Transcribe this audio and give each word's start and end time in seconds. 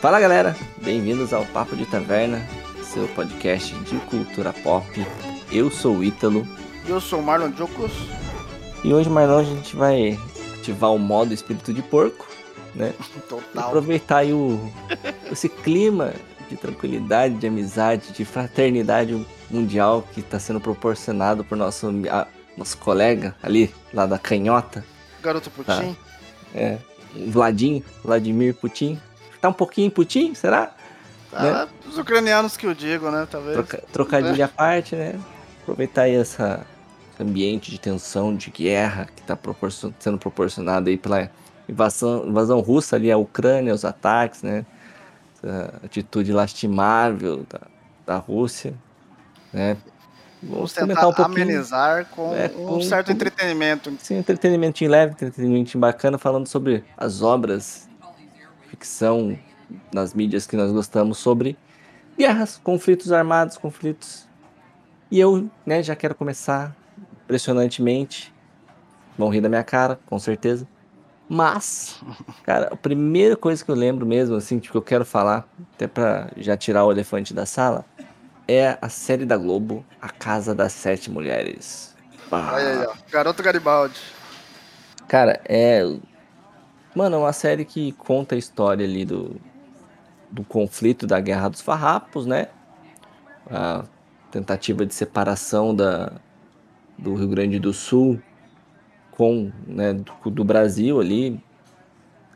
Fala 0.00 0.20
galera, 0.20 0.56
bem-vindos 0.80 1.32
ao 1.32 1.44
Papo 1.46 1.74
de 1.74 1.84
Taverna, 1.84 2.40
seu 2.84 3.08
podcast 3.08 3.74
de 3.80 3.96
cultura 4.02 4.52
pop. 4.52 4.86
Eu 5.50 5.72
sou 5.72 5.96
o 5.96 6.04
Ítalo. 6.04 6.46
Eu 6.86 7.00
sou 7.00 7.18
o 7.18 7.22
Marlon 7.22 7.52
Jocos. 7.52 7.90
E 8.84 8.94
hoje, 8.94 9.10
Marlon, 9.10 9.40
a 9.40 9.42
gente 9.42 9.74
vai 9.74 10.16
ativar 10.56 10.94
o 10.94 11.00
modo 11.00 11.34
espírito 11.34 11.74
de 11.74 11.82
porco, 11.82 12.28
né? 12.76 12.94
Total. 13.28 13.66
Aproveitar 13.66 14.18
aí 14.18 14.32
o, 14.32 14.60
esse 15.32 15.48
clima 15.48 16.12
de 16.48 16.56
tranquilidade, 16.56 17.34
de 17.34 17.48
amizade, 17.48 18.12
de 18.12 18.24
fraternidade 18.24 19.26
mundial 19.50 20.06
que 20.14 20.20
está 20.20 20.38
sendo 20.38 20.60
proporcionado 20.60 21.42
por 21.42 21.58
nosso, 21.58 21.88
a, 22.08 22.28
nosso 22.56 22.78
colega 22.78 23.34
ali, 23.42 23.74
lá 23.92 24.06
da 24.06 24.16
canhota. 24.16 24.84
Garoto 25.20 25.50
Putin. 25.50 25.64
Tá. 25.66 25.96
É, 26.54 26.78
Vladimir, 27.26 27.82
Vladimir 28.04 28.54
Putin. 28.54 29.00
Tá 29.40 29.48
um 29.48 29.52
pouquinho 29.52 29.90
Putin, 29.90 30.34
será? 30.34 30.72
Tá, 31.30 31.42
né? 31.42 31.68
Os 31.86 31.98
ucranianos 31.98 32.56
que 32.56 32.66
eu 32.66 32.74
digo, 32.74 33.10
né? 33.10 33.26
Talvez. 33.30 33.54
Troca, 33.54 33.82
trocadilho 33.92 34.44
à 34.44 34.48
parte, 34.48 34.96
né? 34.96 35.18
Aproveitar 35.62 36.02
aí 36.02 36.14
essa, 36.14 36.66
esse 37.12 37.22
ambiente 37.22 37.70
de 37.70 37.78
tensão, 37.78 38.34
de 38.34 38.50
guerra 38.50 39.06
que 39.14 39.20
está 39.20 39.36
proporcion, 39.36 39.92
sendo 39.98 40.18
proporcionado 40.18 40.88
aí 40.88 40.96
pela 40.96 41.30
invasão, 41.68 42.26
invasão 42.26 42.60
russa 42.60 42.96
ali 42.96 43.12
à 43.12 43.16
Ucrânia, 43.16 43.74
os 43.74 43.84
ataques, 43.84 44.42
né? 44.42 44.64
Essa 45.36 45.74
atitude 45.84 46.32
lastimável 46.32 47.44
da, 47.48 47.60
da 48.06 48.16
Rússia, 48.16 48.74
né? 49.52 49.76
Vamos 50.42 50.72
tentar 50.72 51.08
um 51.08 51.12
amenizar 51.24 52.06
com, 52.06 52.32
é, 52.34 52.48
com 52.48 52.76
um 52.76 52.80
certo 52.80 53.06
com, 53.06 53.12
entretenimento. 53.12 53.92
Sim, 53.98 54.18
entretenimento 54.18 54.84
leve, 54.86 55.12
entretenimento 55.12 55.76
bacana, 55.76 56.16
falando 56.16 56.46
sobre 56.46 56.84
as 56.96 57.22
obras, 57.22 57.88
ficção 58.78 59.36
nas 59.92 60.14
mídias 60.14 60.46
que 60.46 60.56
nós 60.56 60.70
gostamos, 60.70 61.18
sobre 61.18 61.58
guerras, 62.16 62.60
conflitos 62.62 63.12
armados, 63.12 63.56
conflitos. 63.56 64.26
E 65.10 65.18
eu, 65.18 65.50
né, 65.66 65.82
já 65.82 65.96
quero 65.96 66.14
começar 66.14 66.74
impressionantemente. 67.24 68.32
Vão 69.16 69.28
rir 69.28 69.40
da 69.40 69.48
minha 69.48 69.64
cara, 69.64 69.98
com 70.06 70.18
certeza. 70.18 70.66
Mas, 71.28 72.00
cara, 72.44 72.68
a 72.72 72.76
primeira 72.76 73.36
coisa 73.36 73.64
que 73.64 73.70
eu 73.70 73.74
lembro 73.74 74.06
mesmo, 74.06 74.36
assim, 74.36 74.58
que 74.58 74.74
eu 74.74 74.80
quero 74.80 75.04
falar, 75.04 75.46
até 75.74 75.86
pra 75.86 76.30
já 76.36 76.56
tirar 76.56 76.84
o 76.84 76.92
elefante 76.92 77.34
da 77.34 77.44
sala, 77.44 77.84
é 78.46 78.78
a 78.80 78.88
série 78.88 79.26
da 79.26 79.36
Globo, 79.36 79.84
A 80.00 80.08
Casa 80.08 80.54
das 80.54 80.72
Sete 80.72 81.10
Mulheres. 81.10 81.94
Ah. 82.30 82.52
Olha 82.54 82.68
aí, 82.68 82.86
ó. 82.86 82.94
Garoto 83.10 83.42
Garibaldi. 83.42 84.00
Cara, 85.06 85.40
é. 85.44 85.82
Mano, 86.98 87.14
é 87.14 87.18
uma 87.20 87.32
série 87.32 87.64
que 87.64 87.92
conta 87.92 88.34
a 88.34 88.38
história 88.38 88.84
ali 88.84 89.04
do, 89.04 89.40
do 90.28 90.42
conflito 90.42 91.06
da 91.06 91.20
Guerra 91.20 91.48
dos 91.48 91.60
Farrapos, 91.60 92.26
né? 92.26 92.48
A 93.48 93.84
tentativa 94.32 94.84
de 94.84 94.92
separação 94.92 95.72
da, 95.72 96.10
do 96.98 97.14
Rio 97.14 97.28
Grande 97.28 97.60
do 97.60 97.72
Sul 97.72 98.20
com, 99.12 99.52
né, 99.64 99.94
do, 99.94 100.28
do 100.28 100.42
Brasil 100.42 101.00
ali. 101.00 101.40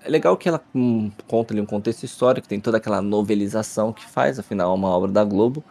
É 0.04 0.08
legal 0.08 0.36
que 0.36 0.48
ela 0.48 0.62
hum, 0.72 1.10
conta 1.26 1.52
ali 1.52 1.60
um 1.60 1.66
contexto 1.66 2.04
histórico, 2.04 2.46
tem 2.46 2.60
toda 2.60 2.76
aquela 2.76 3.02
novelização 3.02 3.92
que 3.92 4.08
faz, 4.08 4.38
afinal 4.38 4.70
é 4.70 4.74
uma 4.76 4.90
obra 4.90 5.10
da 5.10 5.24
Globo 5.24 5.64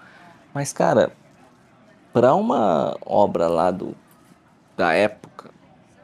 mas, 0.54 0.74
cara, 0.74 1.14
para 2.12 2.36
uma 2.36 2.98
obra 3.06 3.48
lá 3.48 3.72
do, 3.72 3.96
da 4.76 4.92
época, 4.92 5.50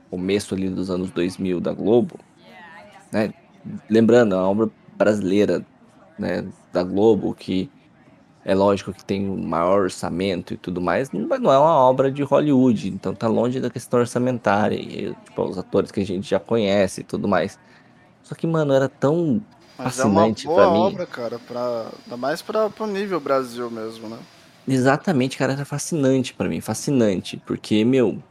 começo 0.09 0.55
ali 0.55 0.69
dos 0.69 0.89
anos 0.89 1.11
2000 1.11 1.59
da 1.59 1.73
Globo, 1.73 2.17
né? 3.11 3.33
Lembrando, 3.89 4.35
é 4.35 4.37
uma 4.37 4.49
obra 4.49 4.69
brasileira, 4.97 5.65
né, 6.17 6.45
da 6.71 6.83
Globo, 6.83 7.33
que 7.33 7.69
é 8.45 8.55
lógico 8.55 8.93
que 8.93 9.03
tem 9.03 9.29
um 9.29 9.45
maior 9.45 9.81
orçamento 9.81 10.53
e 10.53 10.57
tudo 10.57 10.79
mais, 10.79 11.11
mas 11.11 11.39
não 11.41 11.51
é 11.51 11.59
uma 11.59 11.75
obra 11.75 12.09
de 12.09 12.23
Hollywood, 12.23 12.89
então 12.89 13.13
tá 13.13 13.27
longe 13.27 13.59
da 13.59 13.69
questão 13.69 13.99
orçamentária, 13.99 14.75
e, 14.75 15.13
tipo, 15.25 15.43
os 15.43 15.57
atores 15.57 15.91
que 15.91 15.99
a 15.99 16.05
gente 16.05 16.29
já 16.29 16.39
conhece 16.39 17.01
e 17.01 17.03
tudo 17.03 17.27
mais. 17.27 17.59
Só 18.23 18.33
que, 18.33 18.47
mano, 18.47 18.73
era 18.73 18.87
tão 18.87 19.41
mas 19.77 19.95
fascinante 19.95 20.47
é 20.47 20.49
uma 20.49 20.55
boa 20.55 20.87
obra, 20.87 21.05
cara, 21.05 21.39
pra, 21.39 21.91
ainda 22.03 22.17
mais 22.17 22.41
para 22.41 22.71
o 22.79 22.87
nível 22.87 23.19
Brasil 23.19 23.69
mesmo, 23.69 24.07
né? 24.07 24.17
Exatamente, 24.67 25.37
cara, 25.37 25.53
era 25.53 25.65
fascinante 25.65 26.33
para 26.33 26.49
mim, 26.49 26.59
fascinante, 26.59 27.41
porque, 27.45 27.85
meu, 27.85 28.21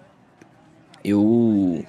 eu. 1.05 1.85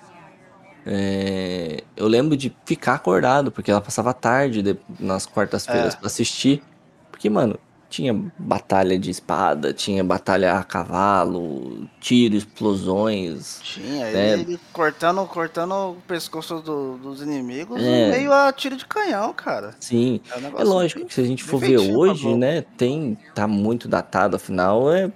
É, 0.89 1.83
eu 1.97 2.07
lembro 2.07 2.37
de 2.37 2.55
ficar 2.65 2.93
acordado, 2.93 3.51
porque 3.51 3.69
ela 3.69 3.81
passava 3.81 4.13
tarde 4.13 4.61
de, 4.61 4.77
nas 4.97 5.25
quartas-feiras 5.25 5.93
é. 5.93 5.97
para 5.97 6.07
assistir. 6.07 6.63
Porque, 7.11 7.29
mano, 7.29 7.59
tinha 7.89 8.13
batalha 8.37 8.97
de 8.97 9.09
espada, 9.09 9.73
tinha 9.73 10.03
batalha 10.03 10.53
a 10.53 10.63
cavalo, 10.63 11.87
tiro, 11.99 12.35
explosões. 12.35 13.59
Tinha, 13.63 14.11
né? 14.11 14.33
ele 14.33 14.59
cortando, 14.71 15.25
cortando 15.25 15.73
o 15.73 15.95
pescoço 16.07 16.61
do, 16.61 16.97
dos 16.97 17.21
inimigos 17.21 17.81
é. 17.81 18.11
meio 18.11 18.31
a 18.31 18.51
tiro 18.53 18.77
de 18.77 18.85
canhão, 18.85 19.33
cara. 19.33 19.75
Sim, 19.79 20.21
é, 20.31 20.37
um 20.37 20.59
é 20.59 20.63
lógico 20.63 21.05
que 21.05 21.13
se 21.13 21.21
a 21.21 21.25
gente 21.25 21.43
for 21.43 21.59
ver 21.59 21.77
hoje, 21.77 22.35
né, 22.35 22.63
tem, 22.77 23.17
tá 23.33 23.47
muito 23.47 23.87
datado, 23.87 24.35
afinal 24.35 24.91
é, 24.91 25.11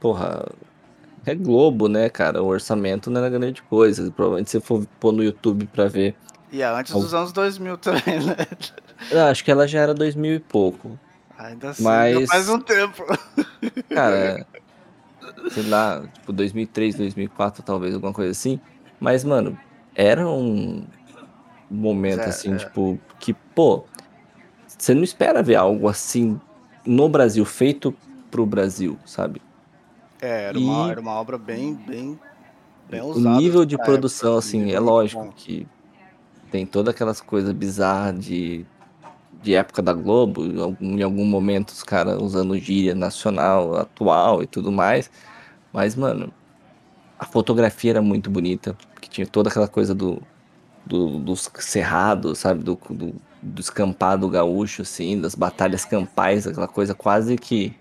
porra, 0.00 0.44
é 1.30 1.34
Globo, 1.34 1.88
né, 1.88 2.08
cara, 2.08 2.42
o 2.42 2.46
orçamento 2.46 3.10
não 3.10 3.20
era 3.20 3.30
grande 3.30 3.62
coisa, 3.62 4.10
provavelmente 4.10 4.50
se 4.50 4.58
você 4.58 4.64
for 4.64 4.86
pôr 4.98 5.12
no 5.12 5.22
YouTube 5.22 5.66
pra 5.66 5.86
ver. 5.86 6.14
E 6.50 6.62
é 6.62 6.66
antes 6.66 6.92
dos 6.92 7.12
anos 7.12 7.32
2000 7.32 7.76
também, 7.78 8.20
né? 8.24 8.36
Eu 9.10 9.24
acho 9.24 9.44
que 9.44 9.50
ela 9.50 9.66
já 9.68 9.80
era 9.80 9.94
2000 9.94 10.34
e 10.34 10.38
pouco. 10.40 10.98
Ainda 11.38 11.70
assim, 11.70 11.82
Mas... 11.82 12.28
faz 12.28 12.48
um 12.48 12.58
tempo. 12.58 13.04
Cara, 13.88 14.46
sei 15.50 15.62
lá, 15.68 16.02
tipo 16.14 16.32
2003, 16.32 16.96
2004, 16.96 17.62
talvez, 17.62 17.94
alguma 17.94 18.12
coisa 18.12 18.32
assim. 18.32 18.58
Mas, 18.98 19.22
mano, 19.22 19.58
era 19.94 20.26
um 20.26 20.84
momento, 21.70 22.20
é, 22.20 22.26
assim, 22.26 22.54
é. 22.54 22.56
tipo, 22.56 22.98
que, 23.20 23.32
pô, 23.32 23.84
você 24.66 24.94
não 24.94 25.02
espera 25.02 25.42
ver 25.42 25.56
algo 25.56 25.88
assim 25.88 26.40
no 26.84 27.08
Brasil, 27.08 27.44
feito 27.44 27.94
pro 28.30 28.46
Brasil, 28.46 28.98
sabe? 29.04 29.40
É, 30.20 30.44
era, 30.44 30.58
e... 30.58 30.64
uma, 30.64 30.90
era 30.90 31.00
uma 31.00 31.12
obra 31.12 31.38
bem, 31.38 31.74
bem, 31.74 32.18
bem 32.88 33.00
usada. 33.00 33.36
O 33.36 33.40
nível 33.40 33.64
de 33.64 33.76
produção, 33.76 34.32
época, 34.32 34.46
assim, 34.46 34.72
é 34.72 34.80
lógico 34.80 35.24
bom. 35.24 35.32
que 35.34 35.66
tem 36.50 36.66
todas 36.66 36.94
aquelas 36.94 37.20
coisas 37.20 37.52
bizarras 37.52 38.24
de 38.24 38.66
de 39.42 39.54
época 39.54 39.80
da 39.80 39.92
Globo, 39.92 40.44
em 40.80 41.02
algum 41.02 41.24
momento 41.24 41.70
os 41.70 41.82
caras 41.82 42.20
usando 42.20 42.58
gíria 42.58 42.94
nacional, 42.94 43.76
atual 43.76 44.42
e 44.42 44.46
tudo 44.46 44.72
mais. 44.72 45.10
Mas, 45.72 45.94
mano, 45.94 46.32
a 47.18 47.24
fotografia 47.24 47.92
era 47.92 48.02
muito 48.02 48.30
bonita, 48.30 48.76
porque 48.92 49.08
tinha 49.08 49.26
toda 49.26 49.48
aquela 49.48 49.68
coisa 49.68 49.94
do, 49.94 50.22
do 50.84 51.18
dos 51.18 51.50
cerrados, 51.58 52.38
sabe? 52.38 52.62
Do, 52.64 52.78
do, 52.90 53.14
do 53.40 53.60
escampado 53.60 54.28
gaúcho, 54.28 54.82
assim, 54.82 55.20
das 55.20 55.34
batalhas 55.34 55.84
campais, 55.84 56.46
aquela 56.46 56.68
coisa 56.68 56.94
quase 56.94 57.36
que 57.36 57.74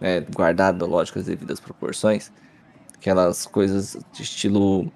né, 0.00 0.20
guardada, 0.34 0.84
lógico, 0.86 1.18
as 1.18 1.26
devidas 1.26 1.60
proporções. 1.60 2.32
Aquelas 2.96 3.46
coisas 3.46 3.96
de 4.12 4.22
estilo 4.22 4.90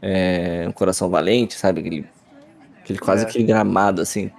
é, 0.00 0.64
um 0.68 0.72
coração 0.72 1.08
valente, 1.08 1.54
sabe? 1.54 1.80
Aquele, 1.80 2.06
aquele 2.80 2.98
quase 2.98 3.24
é. 3.24 3.28
aquele 3.28 3.44
gramado, 3.44 4.00
assim, 4.00 4.30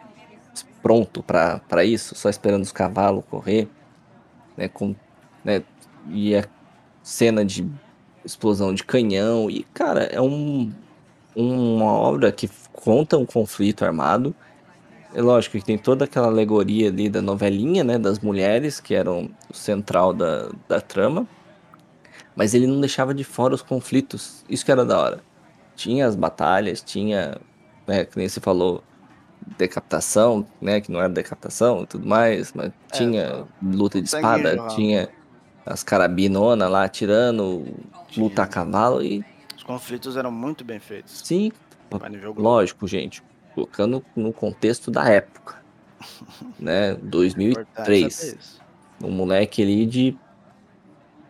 pronto 0.82 1.24
para 1.24 1.84
isso, 1.84 2.16
só 2.16 2.30
esperando 2.30 2.64
os 2.64 2.72
cavalos 2.72 3.24
correr, 3.30 3.68
né, 4.56 4.68
com, 4.68 4.96
né, 5.44 5.62
e 6.10 6.36
a 6.36 6.46
cena 7.04 7.44
de 7.44 7.70
explosão 8.24 8.74
de 8.74 8.84
canhão, 8.84 9.50
e 9.50 9.64
cara, 9.74 10.04
é 10.04 10.22
um, 10.22 10.72
uma 11.36 11.92
obra 11.92 12.32
que 12.32 12.50
conta 12.72 13.18
um 13.18 13.26
conflito 13.26 13.84
armado, 13.84 14.36
é 15.14 15.22
lógico 15.22 15.58
que 15.58 15.66
tem 15.66 15.78
toda 15.78 16.06
aquela 16.06 16.28
alegoria 16.28 16.90
ali 16.90 17.10
da 17.10 17.22
novelinha, 17.22 17.84
né, 17.84 17.98
das 17.98 18.20
mulheres, 18.20 18.80
que 18.80 18.94
eram 18.94 19.30
o 19.50 19.54
central 19.54 20.14
da, 20.14 20.50
da 20.68 20.80
trama, 20.80 21.28
mas 22.36 22.54
ele 22.54 22.68
não 22.68 22.80
deixava 22.80 23.14
de 23.14 23.24
fora 23.24 23.56
os 23.56 23.62
conflitos, 23.62 24.46
isso 24.50 24.64
que 24.64 24.72
era 24.72 24.86
da 24.86 25.00
hora. 25.00 25.24
Tinha 25.76 26.06
as 26.06 26.16
batalhas, 26.16 26.82
tinha, 26.82 27.38
né, 27.88 28.06
que 28.06 28.18
nem 28.18 28.28
você 28.28 28.40
falou, 28.40 28.84
decapitação, 29.58 30.46
né? 30.62 30.82
Que 30.82 30.92
não 30.92 31.00
era 31.00 31.10
decapitação 31.10 31.84
e 31.84 31.88
tudo 31.88 32.08
mais, 32.08 32.54
mas 32.54 32.68
é, 32.68 32.72
tinha 32.92 33.48
luta 33.62 34.02
de 34.02 34.08
espada, 34.08 34.68
tinha 34.70 35.10
as 35.66 35.84
carabinonas 35.84 36.70
lá 36.70 36.84
atirando, 36.84 37.66
tinha. 38.08 38.24
luta 38.24 38.44
a 38.44 38.48
cavalo 38.48 39.02
e. 39.02 39.24
Os 39.56 39.64
conflitos 39.64 40.18
eram 40.18 40.32
muito 40.32 40.64
bem 40.64 40.80
feitos. 40.80 41.22
Sim, 41.24 41.52
lógico, 42.38 42.88
gente. 42.88 43.24
Colocando 43.60 44.04
no 44.16 44.32
contexto 44.32 44.90
da 44.92 45.08
época. 45.10 45.56
né? 46.60 46.96
2003. 46.96 48.60
Um 49.04 49.12
moleque 49.12 49.62
ali 49.62 49.86
de 49.86 50.18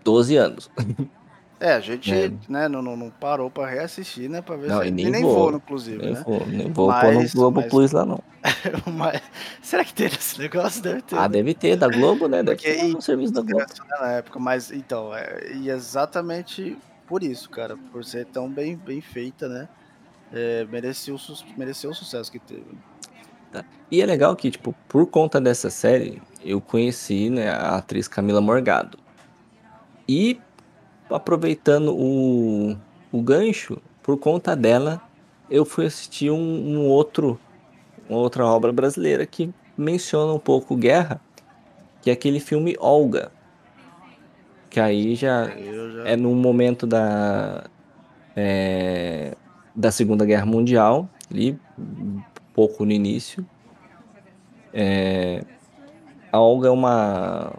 12 0.03 0.35
anos. 0.37 0.71
É, 1.61 1.73
a 1.73 1.79
gente 1.81 2.09
é. 2.13 2.31
Né, 2.47 2.69
não, 2.69 2.81
não, 2.81 3.09
parou 3.09 3.51
pra 3.51 3.67
reassistir, 3.67 4.29
né? 4.29 4.41
Pra 4.41 4.55
ver 4.55 4.69
não, 4.69 4.81
se. 4.81 4.89
nem, 4.89 5.11
nem 5.11 5.21
vou, 5.21 5.53
inclusive. 5.53 5.97
Nem 5.97 6.13
né? 6.13 6.23
vou, 6.25 6.47
nem 6.47 6.71
vou 6.71 6.87
mas, 6.87 7.01
pôr 7.03 7.21
no 7.21 7.29
Globo 7.31 7.61
mas... 7.61 7.69
Plus 7.69 7.91
lá, 7.91 8.05
não. 8.05 8.23
mas, 8.93 9.21
será 9.61 9.83
que 9.83 9.93
teve 9.93 10.15
esse 10.15 10.39
negócio? 10.39 10.81
Deve 10.81 11.01
ter. 11.01 11.17
Ah, 11.17 11.23
né? 11.23 11.27
deve 11.27 11.53
ter, 11.53 11.75
da 11.75 11.89
Globo, 11.89 12.29
né? 12.29 12.41
Deve 12.43 12.55
Porque, 12.55 12.73
ter 12.75 12.87
no 12.87 13.01
serviço 13.01 13.33
da 13.33 13.41
Globo. 13.41 13.65
Na 13.99 14.11
época, 14.13 14.39
mas 14.39 14.71
então, 14.71 15.13
é, 15.13 15.51
e 15.53 15.69
exatamente 15.69 16.77
por 17.05 17.23
isso, 17.23 17.49
cara, 17.49 17.75
por 17.91 18.05
ser 18.05 18.25
tão 18.27 18.49
bem, 18.49 18.77
bem 18.77 19.01
feita, 19.01 19.49
né? 19.49 19.67
É, 20.31 20.65
mereceu, 20.65 21.17
mereceu 21.57 21.89
o 21.89 21.93
sucesso 21.93 22.31
que 22.31 22.39
teve. 22.39 22.65
Tá. 23.51 23.65
E 23.89 24.01
é 24.01 24.05
legal 24.05 24.35
que, 24.35 24.51
tipo, 24.51 24.75
por 24.87 25.07
conta 25.07 25.41
dessa 25.41 25.69
série, 25.69 26.21
eu 26.43 26.61
conheci 26.61 27.29
né, 27.29 27.49
a 27.49 27.77
atriz 27.77 28.07
Camila 28.07 28.39
Morgado. 28.39 28.97
E 30.07 30.39
aproveitando 31.09 31.95
o, 31.95 32.77
o 33.11 33.21
gancho, 33.21 33.81
por 34.03 34.17
conta 34.17 34.55
dela, 34.55 35.01
eu 35.49 35.65
fui 35.65 35.85
assistir 35.85 36.29
um, 36.29 36.37
um 36.37 36.87
outro, 36.87 37.39
uma 38.07 38.19
outra 38.19 38.45
obra 38.45 38.71
brasileira 38.71 39.25
que 39.25 39.51
menciona 39.75 40.31
um 40.33 40.39
pouco 40.39 40.75
guerra, 40.75 41.19
que 42.01 42.09
é 42.09 42.13
aquele 42.13 42.39
filme 42.39 42.75
Olga. 42.79 43.31
Que 44.69 44.79
aí 44.79 45.15
já, 45.15 45.47
já... 45.47 46.07
é 46.07 46.15
no 46.15 46.35
momento 46.35 46.85
da, 46.85 47.63
é, 48.35 49.35
da 49.79 49.91
Segunda 49.93 50.25
Guerra 50.25 50.45
Mundial, 50.45 51.09
ali, 51.31 51.57
um 51.79 52.21
pouco 52.53 52.83
no 52.83 52.91
início. 52.91 53.45
É, 54.73 55.41
a 56.29 56.37
Olga 56.37 56.67
é 56.67 56.71
uma 56.71 57.53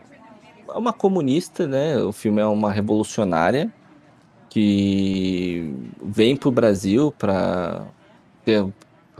é 0.69 0.77
uma 0.77 0.93
comunista, 0.93 1.67
né? 1.67 1.97
O 1.97 2.13
filme 2.13 2.43
é 2.43 2.45
uma 2.45 2.71
revolucionária 2.71 3.73
que 4.51 5.75
vem 6.03 6.37
para 6.37 6.49
o 6.51 6.53
Brasil 6.53 7.11
para 7.19 7.87
ter 8.45 8.67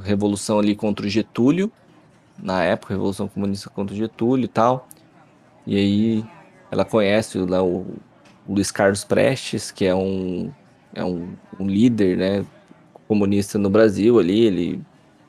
revolução 0.03 0.59
ali 0.59 0.77
contra 0.77 1.07
o 1.07 1.09
Getúlio, 1.09 1.73
na 2.39 2.63
época, 2.63 2.93
revolução 2.93 3.29
comunista 3.29 3.71
contra 3.71 3.95
o 3.95 3.99
Getúlio 3.99 4.45
e 4.45 4.49
tal. 4.49 4.87
E 5.67 5.75
aí 5.75 6.25
ela 6.71 6.85
conhece 6.85 7.39
lá 7.39 7.63
o, 7.63 7.87
o 8.47 8.55
Luiz 8.55 8.71
Carlos 8.71 9.05
Prestes, 9.05 9.71
que 9.71 9.87
é 9.87 9.95
um, 9.95 10.53
é 10.95 11.03
um, 11.03 11.33
um 11.59 11.67
líder, 11.67 12.19
né, 12.19 12.47
comunista 13.11 13.59
no 13.59 13.69
Brasil 13.69 14.21
ali. 14.21 14.45
Ele 14.45 14.83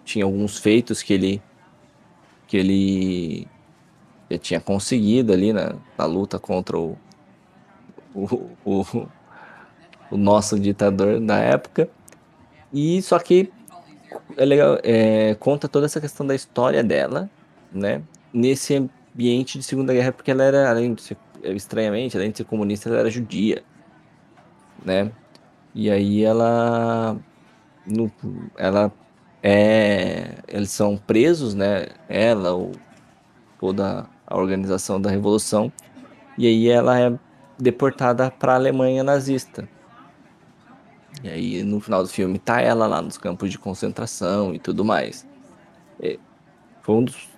tinha 0.06 0.24
alguns 0.24 0.60
feitos 0.60 1.02
que 1.02 1.14
ele 1.14 1.42
que 2.48 2.58
ele 2.58 3.48
tinha 4.40 4.60
conseguido 4.60 5.34
ali 5.34 5.52
na, 5.52 5.76
na 5.98 6.06
luta 6.06 6.38
contra 6.38 6.78
o, 6.78 6.96
o, 8.14 8.50
o, 8.64 9.08
o, 10.12 10.18
nosso 10.18 10.60
ditador 10.60 11.20
da 11.20 11.40
época. 11.40 11.90
E 12.72 13.02
só 13.02 13.18
que 13.18 13.52
é 14.38 14.46
legal, 14.46 14.78
é, 14.84 15.34
conta 15.40 15.68
toda 15.68 15.86
essa 15.88 16.00
questão 16.00 16.28
da 16.28 16.36
história 16.36 16.84
dela, 16.84 17.30
né? 17.72 18.04
Nesse 18.34 18.76
ambiente 18.76 19.58
de 19.58 19.64
Segunda 19.64 19.94
Guerra, 19.94 20.12
porque 20.12 20.30
ela 20.30 20.44
era, 20.44 20.70
além 20.70 20.94
de 20.94 21.02
ser, 21.02 21.18
estranhamente, 21.44 22.16
além 22.16 22.32
de 22.32 22.38
ser 22.38 22.44
comunista, 22.44 22.90
ela 22.90 23.00
era 23.00 23.10
judia, 23.10 23.64
né? 24.86 25.12
E 25.74 25.90
aí 25.90 26.24
ela, 26.24 27.18
no, 27.86 28.12
ela 28.58 28.92
é, 29.44 30.36
eles 30.48 30.72
são 30.72 30.98
presos, 30.98 31.54
né? 31.54 31.88
Ela, 32.08 32.56
o, 32.56 32.72
toda 33.60 34.08
a 34.26 34.38
organização 34.38 35.00
da 35.00 35.10
revolução, 35.10 35.72
e 36.38 36.48
aí 36.48 36.70
ela 36.70 37.00
é 37.00 37.14
deportada 37.60 38.32
para 38.32 38.54
a 38.54 38.56
Alemanha 38.56 39.04
nazista. 39.04 39.68
E 41.24 41.30
aí 41.30 41.64
no 41.64 41.80
final 41.80 42.04
do 42.04 42.10
filme 42.10 42.40
tá 42.40 42.62
ela 42.62 42.88
lá 42.88 43.02
nos 43.02 43.18
campos 43.18 43.52
de 43.52 43.60
concentração 43.60 44.54
e 44.54 44.60
tudo 44.60 44.84
mais. 44.84 45.28
E 46.00 46.20
foi 46.82 46.96
um 46.96 47.04
dos, 47.04 47.30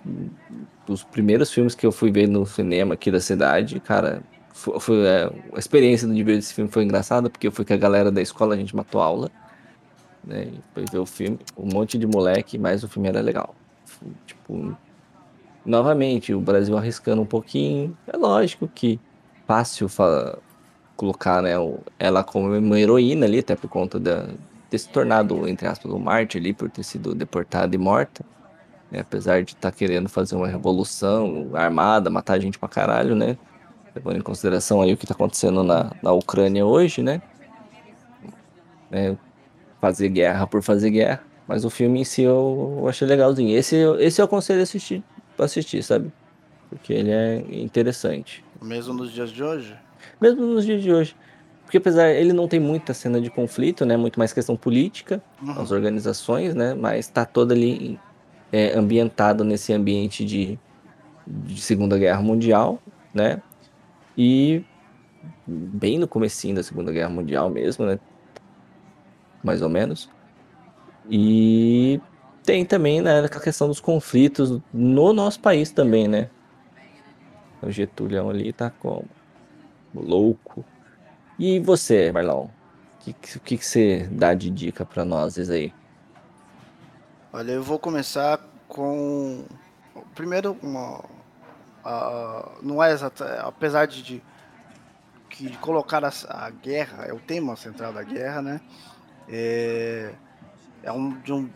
dos, 0.86 1.04
primeiros 1.04 1.52
filmes 1.52 1.74
que 1.74 1.84
eu 1.84 1.92
fui 1.92 2.10
ver 2.10 2.26
no 2.28 2.46
cinema 2.46 2.94
aqui 2.94 3.10
da 3.10 3.20
cidade, 3.20 3.80
cara. 3.80 4.22
Foi, 4.52 4.80
foi 4.80 5.06
é, 5.06 5.30
a 5.52 5.58
experiência 5.58 6.08
de 6.08 6.22
ver 6.22 6.38
esse 6.38 6.54
filme 6.54 6.70
foi 6.70 6.84
engraçada 6.84 7.28
porque 7.28 7.46
eu 7.46 7.52
fui 7.52 7.64
com 7.64 7.74
a 7.74 7.76
galera 7.76 8.10
da 8.10 8.22
escola, 8.22 8.54
a 8.54 8.56
gente 8.56 8.74
matou 8.74 9.02
aula, 9.02 9.30
né? 10.26 10.44
E 10.44 10.60
foi 10.72 10.84
ver 10.90 10.98
o 10.98 11.06
filme, 11.06 11.38
um 11.56 11.68
monte 11.72 11.98
de 11.98 12.06
moleque, 12.06 12.58
mas 12.58 12.82
o 12.82 12.88
filme 12.88 13.08
era 13.08 13.20
legal. 13.20 13.54
Tipo, 14.26 14.76
novamente, 15.64 16.34
o 16.34 16.40
Brasil 16.40 16.76
arriscando 16.76 17.22
um 17.22 17.26
pouquinho. 17.26 17.96
É 18.06 18.16
lógico 18.16 18.68
que 18.68 19.00
fácil 19.46 19.88
colocar 20.96 21.42
né, 21.42 21.52
ela 21.98 22.22
como 22.22 22.56
uma 22.56 22.78
heroína 22.78 23.26
ali, 23.26 23.40
até 23.40 23.56
por 23.56 23.68
conta 23.68 23.98
de 23.98 24.10
ter 24.70 24.78
se 24.78 24.88
tornado, 24.88 25.48
entre 25.48 25.66
aspas, 25.66 25.92
um 25.92 25.98
mártir 25.98 26.40
ali, 26.40 26.52
por 26.52 26.70
ter 26.70 26.82
sido 26.82 27.14
deportada 27.14 27.74
e 27.74 27.78
morta. 27.78 28.24
Né, 28.90 29.00
apesar 29.00 29.42
de 29.42 29.52
estar 29.52 29.70
tá 29.70 29.76
querendo 29.76 30.08
fazer 30.08 30.36
uma 30.36 30.48
revolução 30.48 31.50
armada, 31.54 32.10
matar 32.10 32.38
gente 32.38 32.58
pra 32.58 32.68
caralho, 32.68 33.14
né? 33.14 33.36
Levando 33.94 34.18
em 34.18 34.22
consideração 34.22 34.82
aí 34.82 34.92
o 34.92 34.96
que 34.96 35.04
está 35.04 35.14
acontecendo 35.14 35.62
na, 35.62 35.92
na 36.02 36.12
Ucrânia 36.12 36.66
hoje, 36.66 37.02
né? 37.02 37.22
É, 38.90 39.16
fazer 39.84 40.08
guerra 40.08 40.46
por 40.46 40.62
fazer 40.62 40.88
guerra. 40.88 41.20
Mas 41.46 41.62
o 41.62 41.68
filme 41.68 42.00
em 42.00 42.04
si 42.04 42.22
eu, 42.22 42.78
eu 42.80 42.88
achei 42.88 43.06
legalzinho. 43.06 43.54
Esse, 43.54 43.76
esse 44.00 44.18
eu 44.18 44.24
aconselho 44.24 44.60
a 44.60 44.62
assistir 44.62 45.04
pra 45.36 45.44
assistir, 45.44 45.82
sabe? 45.82 46.10
Porque 46.70 46.90
ele 46.92 47.10
é 47.10 47.44
interessante. 47.50 48.42
Mesmo 48.62 48.94
nos 48.94 49.12
dias 49.12 49.30
de 49.30 49.42
hoje? 49.42 49.76
Mesmo 50.18 50.46
nos 50.46 50.64
dias 50.64 50.82
de 50.82 50.90
hoje. 50.90 51.14
Porque 51.64 51.76
apesar, 51.76 52.08
ele 52.10 52.32
não 52.32 52.48
tem 52.48 52.58
muita 52.58 52.94
cena 52.94 53.20
de 53.20 53.28
conflito, 53.28 53.84
né? 53.84 53.94
Muito 53.94 54.18
mais 54.18 54.32
questão 54.32 54.56
política, 54.56 55.22
uhum. 55.42 55.60
as 55.60 55.70
organizações, 55.70 56.54
né? 56.54 56.72
Mas 56.72 57.08
tá 57.08 57.26
todo 57.26 57.52
ali 57.52 58.00
é, 58.50 58.76
ambientado 58.78 59.44
nesse 59.44 59.70
ambiente 59.72 60.24
de, 60.24 60.58
de 61.26 61.60
Segunda 61.60 61.98
Guerra 61.98 62.22
Mundial, 62.22 62.78
né? 63.12 63.42
E 64.16 64.64
bem 65.46 65.98
no 65.98 66.08
comecinho 66.08 66.54
da 66.54 66.62
Segunda 66.62 66.90
Guerra 66.90 67.10
Mundial 67.10 67.50
mesmo, 67.50 67.84
né? 67.84 67.98
Mais 69.44 69.62
ou 69.62 69.68
menos. 69.68 70.10
E 71.08 72.00
tem 72.42 72.64
também, 72.64 73.00
né, 73.00 73.20
a 73.20 73.28
questão 73.28 73.68
dos 73.68 73.80
conflitos 73.80 74.58
no 74.72 75.12
nosso 75.12 75.38
país 75.38 75.70
também, 75.70 76.08
né? 76.08 76.30
O 77.62 77.70
Getúlio 77.70 78.28
ali 78.28 78.52
tá 78.52 78.70
como? 78.70 79.06
Louco. 79.94 80.64
E 81.38 81.60
você, 81.60 82.10
Marlon? 82.10 82.46
O 82.46 82.50
que, 83.00 83.12
que, 83.12 83.58
que 83.58 83.64
você 83.64 84.08
dá 84.10 84.34
de 84.34 84.50
dica 84.50 84.84
para 84.84 85.04
nós 85.04 85.38
aí? 85.50 85.72
Olha, 87.32 87.52
eu 87.52 87.62
vou 87.62 87.78
começar 87.78 88.40
com. 88.68 89.44
Primeiro, 90.14 90.56
uma. 90.62 90.98
Uh, 91.84 92.62
não 92.62 92.82
é 92.82 92.92
exato. 92.92 93.24
Apesar 93.40 93.86
de, 93.86 94.02
de, 94.02 94.22
de 95.30 95.58
colocar 95.58 96.04
a, 96.04 96.12
a, 96.28 96.50
guerra, 96.50 97.04
é 97.04 97.12
o 97.12 97.18
tema 97.18 97.56
central 97.56 97.92
da 97.92 98.02
guerra, 98.02 98.40
né? 98.40 98.60
É, 99.28 100.14
é 100.82 100.92
um, 100.92 101.18
de 101.20 101.32
um 101.32 101.48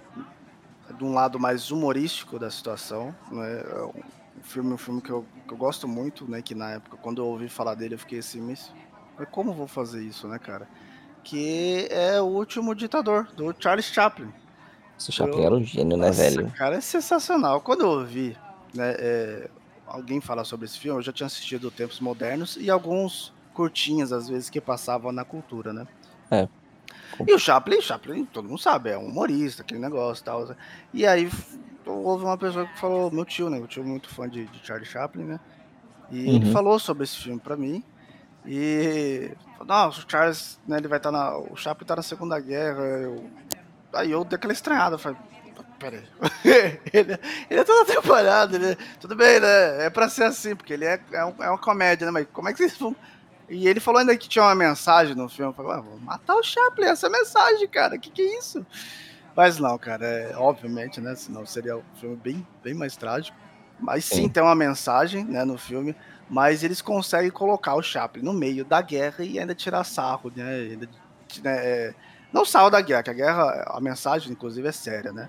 de 0.96 1.04
um 1.04 1.12
lado 1.12 1.38
mais 1.38 1.70
humorístico 1.70 2.38
da 2.38 2.50
situação, 2.50 3.14
né? 3.30 3.60
É 3.60 3.82
um 3.84 4.42
filme, 4.42 4.72
um 4.72 4.78
filme 4.78 5.00
que 5.00 5.10
eu, 5.10 5.24
que 5.46 5.52
eu 5.52 5.56
gosto 5.56 5.86
muito, 5.86 6.28
né? 6.30 6.40
Que 6.42 6.54
na 6.54 6.72
época, 6.72 6.96
quando 6.96 7.22
eu 7.22 7.26
ouvi 7.26 7.48
falar 7.48 7.74
dele, 7.74 7.94
eu 7.94 7.98
fiquei 7.98 8.18
assim, 8.18 8.40
mas, 8.40 8.72
mas 9.18 9.28
como 9.30 9.52
vou 9.52 9.66
fazer 9.66 10.02
isso, 10.02 10.26
né, 10.28 10.38
cara? 10.38 10.68
Que 11.22 11.88
é 11.90 12.20
o 12.20 12.24
último 12.24 12.74
ditador, 12.74 13.28
do 13.34 13.54
Charles 13.58 13.86
Chaplin. 13.86 14.32
Esse 14.98 15.12
Chaplin 15.12 15.38
eu, 15.38 15.46
era 15.46 15.54
um 15.54 15.62
gênio, 15.62 15.96
né, 15.96 16.08
nossa, 16.08 16.22
velho? 16.22 16.50
Cara, 16.52 16.76
é 16.76 16.80
sensacional. 16.80 17.60
Quando 17.60 17.82
eu 17.82 17.90
ouvi 17.90 18.36
né, 18.74 18.94
é, 18.98 19.50
alguém 19.86 20.20
falar 20.20 20.44
sobre 20.44 20.66
esse 20.66 20.78
filme, 20.78 20.98
eu 20.98 21.02
já 21.02 21.12
tinha 21.12 21.26
assistido 21.26 21.70
Tempos 21.70 22.00
Modernos 22.00 22.56
e 22.58 22.70
alguns 22.70 23.32
curtinhas, 23.52 24.12
às 24.12 24.28
vezes, 24.28 24.48
que 24.48 24.60
passavam 24.60 25.12
na 25.12 25.24
cultura, 25.24 25.72
né? 25.72 25.86
É. 26.30 26.48
E 27.26 27.34
o 27.34 27.38
Chaplin, 27.38 27.80
Chaplin, 27.80 28.24
todo 28.26 28.48
mundo 28.48 28.60
sabe, 28.60 28.90
é 28.90 28.98
um 28.98 29.06
humorista, 29.06 29.62
aquele 29.62 29.80
negócio 29.80 30.22
e 30.22 30.24
tal. 30.24 30.56
E 30.92 31.06
aí 31.06 31.30
houve 31.86 32.24
uma 32.24 32.36
pessoa 32.36 32.66
que 32.66 32.78
falou, 32.78 33.10
meu 33.10 33.24
tio, 33.24 33.48
né? 33.48 33.58
Meu 33.58 33.66
tio 33.66 33.82
é 33.82 33.86
muito 33.86 34.08
fã 34.08 34.28
de, 34.28 34.46
de 34.46 34.66
Charlie 34.66 34.86
Chaplin, 34.86 35.24
né? 35.24 35.40
E 36.10 36.26
uhum. 36.26 36.36
ele 36.36 36.52
falou 36.52 36.78
sobre 36.78 37.04
esse 37.04 37.16
filme 37.16 37.40
pra 37.40 37.56
mim. 37.56 37.82
E 38.46 39.30
não, 39.66 39.88
o 39.88 39.92
Charles, 39.92 40.58
né, 40.66 40.78
ele 40.78 40.88
vai 40.88 40.98
estar 40.98 41.12
tá 41.12 41.18
na. 41.18 41.36
O 41.36 41.56
Chaplin 41.56 41.86
tá 41.86 41.96
na 41.96 42.02
Segunda 42.02 42.38
Guerra. 42.40 42.82
Eu, 42.82 43.30
aí 43.92 44.10
eu 44.10 44.24
dei 44.24 44.36
aquela 44.36 44.52
estranhada, 44.52 44.96
falei, 44.96 45.18
peraí. 45.78 46.02
ele, 46.92 47.18
ele 47.50 47.60
é 47.60 47.64
todo 47.64 47.82
atrapalhado, 47.82 48.58
né? 48.58 48.76
Tudo 49.00 49.14
bem, 49.14 49.40
né? 49.40 49.86
É 49.86 49.90
pra 49.90 50.08
ser 50.08 50.24
assim, 50.24 50.54
porque 50.54 50.72
ele 50.72 50.84
é, 50.84 51.00
é, 51.12 51.24
um, 51.24 51.34
é 51.40 51.48
uma 51.48 51.58
comédia, 51.58 52.06
né? 52.06 52.12
Mas 52.12 52.26
como 52.32 52.48
é 52.48 52.52
que 52.52 52.58
vocês 52.58 52.76
vão 52.76 52.94
e 53.48 53.66
ele 53.66 53.80
falou 53.80 54.00
ainda 54.00 54.16
que 54.16 54.28
tinha 54.28 54.44
uma 54.44 54.54
mensagem 54.54 55.14
no 55.14 55.28
filme. 55.28 55.50
Eu 55.50 55.54
falei, 55.54 55.72
ah, 55.72 55.80
vou 55.80 55.98
matar 55.98 56.34
o 56.34 56.42
Chaplin, 56.42 56.86
essa 56.86 57.08
mensagem, 57.08 57.66
cara. 57.68 57.98
Que 57.98 58.10
que 58.10 58.22
é 58.22 58.38
isso? 58.38 58.64
Mas 59.34 59.58
não, 59.58 59.78
cara, 59.78 60.04
é, 60.04 60.36
obviamente, 60.36 61.00
né? 61.00 61.14
Senão 61.14 61.46
seria 61.46 61.76
um 61.76 61.82
filme 62.00 62.16
bem, 62.16 62.46
bem 62.62 62.74
mais 62.74 62.96
trágico. 62.96 63.36
Mas 63.80 64.04
sim, 64.04 64.16
sim, 64.16 64.28
tem 64.28 64.42
uma 64.42 64.54
mensagem 64.54 65.24
né, 65.24 65.44
no 65.44 65.56
filme, 65.56 65.94
mas 66.28 66.64
eles 66.64 66.82
conseguem 66.82 67.30
colocar 67.30 67.74
o 67.76 67.82
Chaplin 67.82 68.22
no 68.22 68.32
meio 68.32 68.64
da 68.64 68.82
guerra 68.82 69.24
e 69.24 69.38
ainda 69.38 69.54
tirar 69.54 69.84
sarro, 69.84 70.32
né? 70.34 70.54
Ainda, 70.54 70.88
né 71.42 71.56
é, 71.64 71.94
não 72.32 72.44
sarro 72.44 72.70
da 72.70 72.80
guerra, 72.80 73.04
que 73.04 73.10
a 73.10 73.14
guerra, 73.14 73.64
a 73.68 73.80
mensagem, 73.80 74.32
inclusive, 74.32 74.66
é 74.66 74.72
séria, 74.72 75.12
né? 75.12 75.28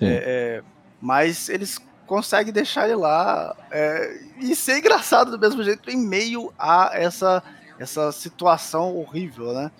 É, 0.00 0.06
é, 0.06 0.62
mas 1.00 1.48
eles 1.48 1.78
conseguem 2.06 2.52
deixar 2.52 2.86
ele 2.86 2.96
lá 2.96 3.54
é, 3.70 4.20
e 4.38 4.56
ser 4.56 4.78
engraçado 4.78 5.30
do 5.30 5.38
mesmo 5.38 5.62
jeito 5.62 5.90
em 5.90 5.96
meio 5.96 6.52
a 6.58 6.90
essa, 6.94 7.42
essa 7.78 8.12
situação 8.12 8.96
horrível, 8.96 9.52
né? 9.52 9.70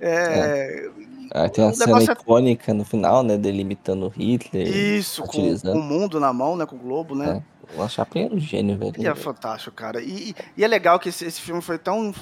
É, 0.00 0.90
é. 1.32 1.48
tem 1.48 1.64
uma 1.64 1.72
cena 1.72 2.00
é 2.00 2.02
icônica 2.02 2.74
no 2.74 2.84
final, 2.84 3.22
né? 3.22 3.36
Delimitando 3.38 4.08
Hitler. 4.08 4.66
Isso, 4.66 5.22
com, 5.22 5.56
com, 5.58 5.78
o 5.78 5.82
mundo 5.82 6.18
na 6.18 6.32
mão, 6.32 6.56
né? 6.56 6.66
Com 6.66 6.74
o 6.74 6.78
globo, 6.78 7.14
né? 7.14 7.42
É. 7.48 7.52
O 7.76 7.88
Chaplin 7.88 8.24
era 8.24 8.34
um 8.34 8.40
gênio, 8.40 8.76
velho. 8.76 8.94
E 8.98 9.06
é 9.06 9.14
fantástico, 9.14 9.74
cara. 9.74 10.02
E, 10.02 10.34
e 10.56 10.64
é 10.64 10.68
legal 10.68 10.98
que 10.98 11.08
esse, 11.08 11.24
esse 11.24 11.40
filme 11.40 11.62
foi 11.62 11.78
tão 11.78 12.12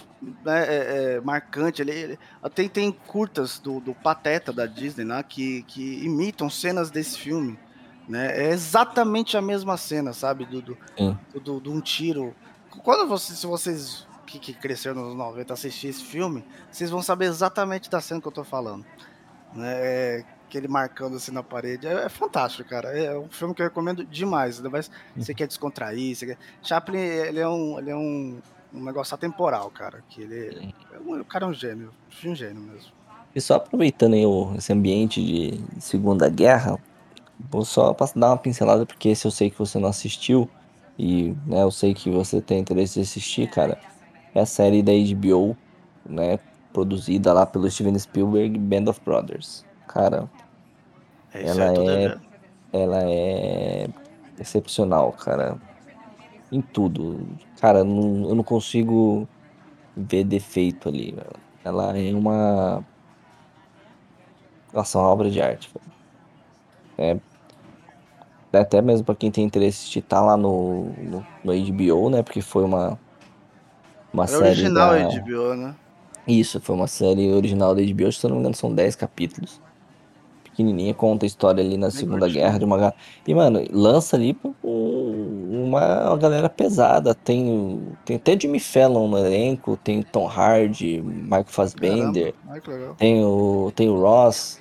né, 0.45 0.65
é, 0.65 1.15
é, 1.17 1.21
marcante. 1.21 1.83
Ele, 1.83 1.91
ele, 1.91 2.19
tem, 2.55 2.69
tem 2.69 2.93
curtas 2.93 3.59
do, 3.59 3.81
do 3.81 3.95
Pateta 3.95 4.53
da 4.53 4.67
Disney 4.67 5.05
né, 5.05 5.25
que, 5.27 5.63
que 5.63 6.05
imitam 6.05 6.49
cenas 6.49 6.91
desse 6.91 7.19
filme. 7.19 7.59
Né? 8.09 8.45
É 8.45 8.51
exatamente 8.51 9.37
a 9.37 9.43
mesma 9.43 9.77
cena, 9.77 10.13
sabe? 10.13 10.45
Do, 10.45 10.63
do, 10.63 10.79
do, 11.43 11.61
do 11.61 11.73
um 11.73 11.81
tiro. 11.81 12.35
Quando 12.85 13.09
você, 13.09 13.35
se 13.35 13.47
vocês 13.47 14.07
que, 14.31 14.39
que 14.39 14.55
cresceram 14.55 15.03
nos 15.03 15.15
90 15.15 15.53
assistir 15.53 15.89
esse 15.89 16.05
filme, 16.05 16.45
vocês 16.71 16.91
vão 16.91 17.03
saber 17.03 17.25
exatamente 17.27 17.91
da 17.91 18.01
cena 18.01 18.21
que 18.21 18.29
eu 18.29 18.33
tô 18.33 18.45
falando. 18.45 18.85
Né? 19.53 19.73
É, 19.75 20.25
aquele 20.47 20.69
marcando 20.69 21.17
assim 21.17 21.33
na 21.33 21.43
parede. 21.43 21.87
É, 21.87 22.05
é, 22.05 22.09
fantástico, 22.09 22.69
cara. 22.69 22.97
É 22.97 23.17
um 23.19 23.29
filme 23.29 23.55
que 23.55 23.63
eu 23.63 23.67
recomendo 23.67 24.05
demais. 24.05 24.61
Mais 24.61 24.91
você 25.17 25.35
quer 25.35 25.49
descontrair. 25.49 26.15
Você 26.15 26.27
quer... 26.27 26.39
Chaplin, 26.63 26.99
ele 26.99 27.41
é 27.41 27.49
um, 27.49 27.79
ele 27.79 27.91
é 27.91 27.97
um, 27.97 28.39
um 28.73 28.85
negócio 28.85 29.15
atemporal, 29.15 29.69
cara. 29.71 30.05
Que 30.09 30.23
ele 30.23 30.73
é 30.93 30.99
um, 30.99 31.21
o 31.21 31.25
cara 31.25 31.45
é 31.45 31.49
um 31.49 31.55
gênio. 31.55 31.91
Um 32.25 32.35
gênio 32.35 32.63
mesmo. 32.63 32.93
E 33.35 33.41
só 33.41 33.57
aproveitando 33.57 34.15
aí 34.15 34.25
esse 34.57 34.73
ambiente 34.73 35.25
de 35.25 35.61
Segunda 35.81 36.29
Guerra, 36.29 36.79
vou 37.39 37.65
só 37.65 37.97
dar 38.17 38.29
uma 38.29 38.37
pincelada, 38.37 38.85
porque 38.85 39.09
esse 39.09 39.25
eu 39.25 39.31
sei 39.31 39.51
que 39.51 39.59
você 39.59 39.79
não 39.79 39.89
assistiu. 39.89 40.49
E 40.99 41.35
né, 41.47 41.63
eu 41.63 41.71
sei 41.71 41.95
que 41.95 42.11
você 42.11 42.41
tem 42.41 42.59
interesse 42.59 42.99
em 42.99 43.03
assistir, 43.03 43.49
cara 43.49 43.79
é 44.35 44.41
a 44.41 44.47
série 44.47 44.83
da 44.83 44.93
HBO, 44.93 45.57
né? 46.05 46.39
Produzida 46.73 47.33
lá 47.33 47.45
pelo 47.47 47.71
Steven 47.71 47.99
Spielberg, 47.99 48.59
Band 48.59 48.91
of 48.91 49.01
Brothers. 49.05 49.65
Cara, 49.89 50.29
é 51.35 51.47
ela 51.47 51.65
é, 51.75 52.19
ela 52.73 53.03
é 53.03 53.89
excepcional, 54.39 55.13
cara. 55.13 55.59
Em 56.53 56.61
tudo. 56.61 57.29
Cara, 57.61 57.85
não, 57.85 58.29
eu 58.29 58.35
não 58.35 58.45
consigo 58.45 59.29
ver 59.97 60.25
defeito 60.25 60.89
ali. 60.89 61.17
Ela 61.65 61.97
é 61.99 62.15
uma. 62.15 62.85
Nossa, 64.73 64.99
uma 64.99 65.09
obra 65.09 65.31
de 65.31 65.41
arte. 65.41 65.73
É, 66.97 67.17
até 68.53 68.83
mesmo 68.83 69.05
para 69.05 69.15
quem 69.15 69.31
tem 69.31 69.45
interesse 69.45 69.91
de 69.91 70.01
estar 70.01 70.19
tá 70.19 70.23
lá 70.23 70.37
no, 70.37 70.85
no, 70.99 71.27
no 71.45 71.53
HBO, 71.53 72.11
né? 72.11 72.23
Porque 72.23 72.41
foi 72.41 72.65
uma 72.65 72.99
uma 74.13 74.25
é 74.25 74.27
série 74.27 74.45
original 74.45 74.93
da... 74.93 75.21
HBO, 75.21 75.55
né? 75.55 75.75
Isso, 76.27 76.61
foi 76.61 76.77
uma 76.77 76.87
série 76.87 77.33
original 77.33 77.75
da 77.75 77.83
HBO, 77.83 78.13
se 78.13 78.25
eu 78.25 78.29
não 78.29 78.37
me 78.37 78.41
engano 78.41 78.55
são 78.55 78.73
10 78.73 78.95
capítulos. 78.97 79.61
Pequenininha, 80.45 80.93
conta 80.93 81.25
a 81.25 81.29
história 81.29 81.63
ali 81.63 81.77
na 81.77 81.89
Bem 81.89 81.97
Segunda 81.97 82.29
Guerra 82.29 82.59
de 82.59 82.65
uma... 82.65 82.95
E, 83.27 83.35
mano, 83.35 83.65
lança 83.71 84.17
ali 84.17 84.37
uma 84.63 86.17
galera 86.17 86.49
pesada. 86.49 87.15
Tem, 87.15 87.97
tem 88.05 88.17
até 88.17 88.39
Jimmy 88.39 88.61
Fallon 88.61 89.09
no 89.09 89.19
elenco, 89.19 89.77
tem 89.77 90.03
Tom 90.03 90.27
Hardy, 90.27 91.01
Michael 91.01 91.45
Fassbender. 91.47 92.35
Caramba, 92.63 92.95
tem 92.99 93.25
o, 93.25 93.73
tem 93.75 93.89
o 93.89 94.01
Ross. 94.01 94.61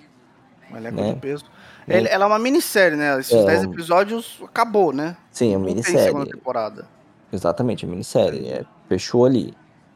Um 0.71 0.77
elenco 0.77 0.95
né? 0.95 1.13
de 1.13 1.19
peso. 1.19 1.45
Ele, 1.87 2.07
ela 2.07 2.25
é 2.25 2.27
uma 2.27 2.39
minissérie, 2.39 2.95
né? 2.95 3.19
Esses 3.19 3.43
10 3.43 3.63
é, 3.63 3.65
episódios 3.65 4.39
acabou, 4.43 4.93
né? 4.93 5.17
Sim, 5.31 5.55
é 5.55 5.57
uma 5.57 5.65
minissérie. 5.65 5.97
Tem 5.97 6.05
segunda 6.05 6.29
temporada. 6.29 6.87
Exatamente, 7.33 7.85
a 7.85 7.87
minissérie. 7.87 8.47
É, 8.47 8.63
fechou 8.89 9.23
ali. 9.25 9.53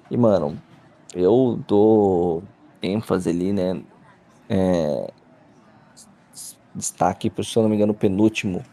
E, 0.10 0.16
mano, 0.16 0.58
eu 1.14 1.60
dou 1.68 2.44
ênfase 2.82 3.30
ali, 3.30 3.52
né? 3.52 3.82
É, 4.48 5.12
destaque 6.76 7.32
se 7.44 7.58
eu 7.58 7.64
não 7.64 7.70
me 7.70 7.76
engano, 7.76 7.92
o 7.92 7.96
penúltimo 7.96 8.64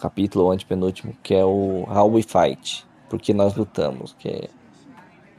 capítulo, 0.00 0.46
ou 0.46 0.52
antepenúltimo, 0.52 1.14
que 1.22 1.34
é 1.34 1.44
o 1.44 1.84
How 1.88 2.10
We 2.10 2.22
Fight. 2.22 2.86
Porque 3.08 3.32
nós 3.34 3.54
lutamos, 3.54 4.14
que 4.18 4.28
é, 4.28 4.48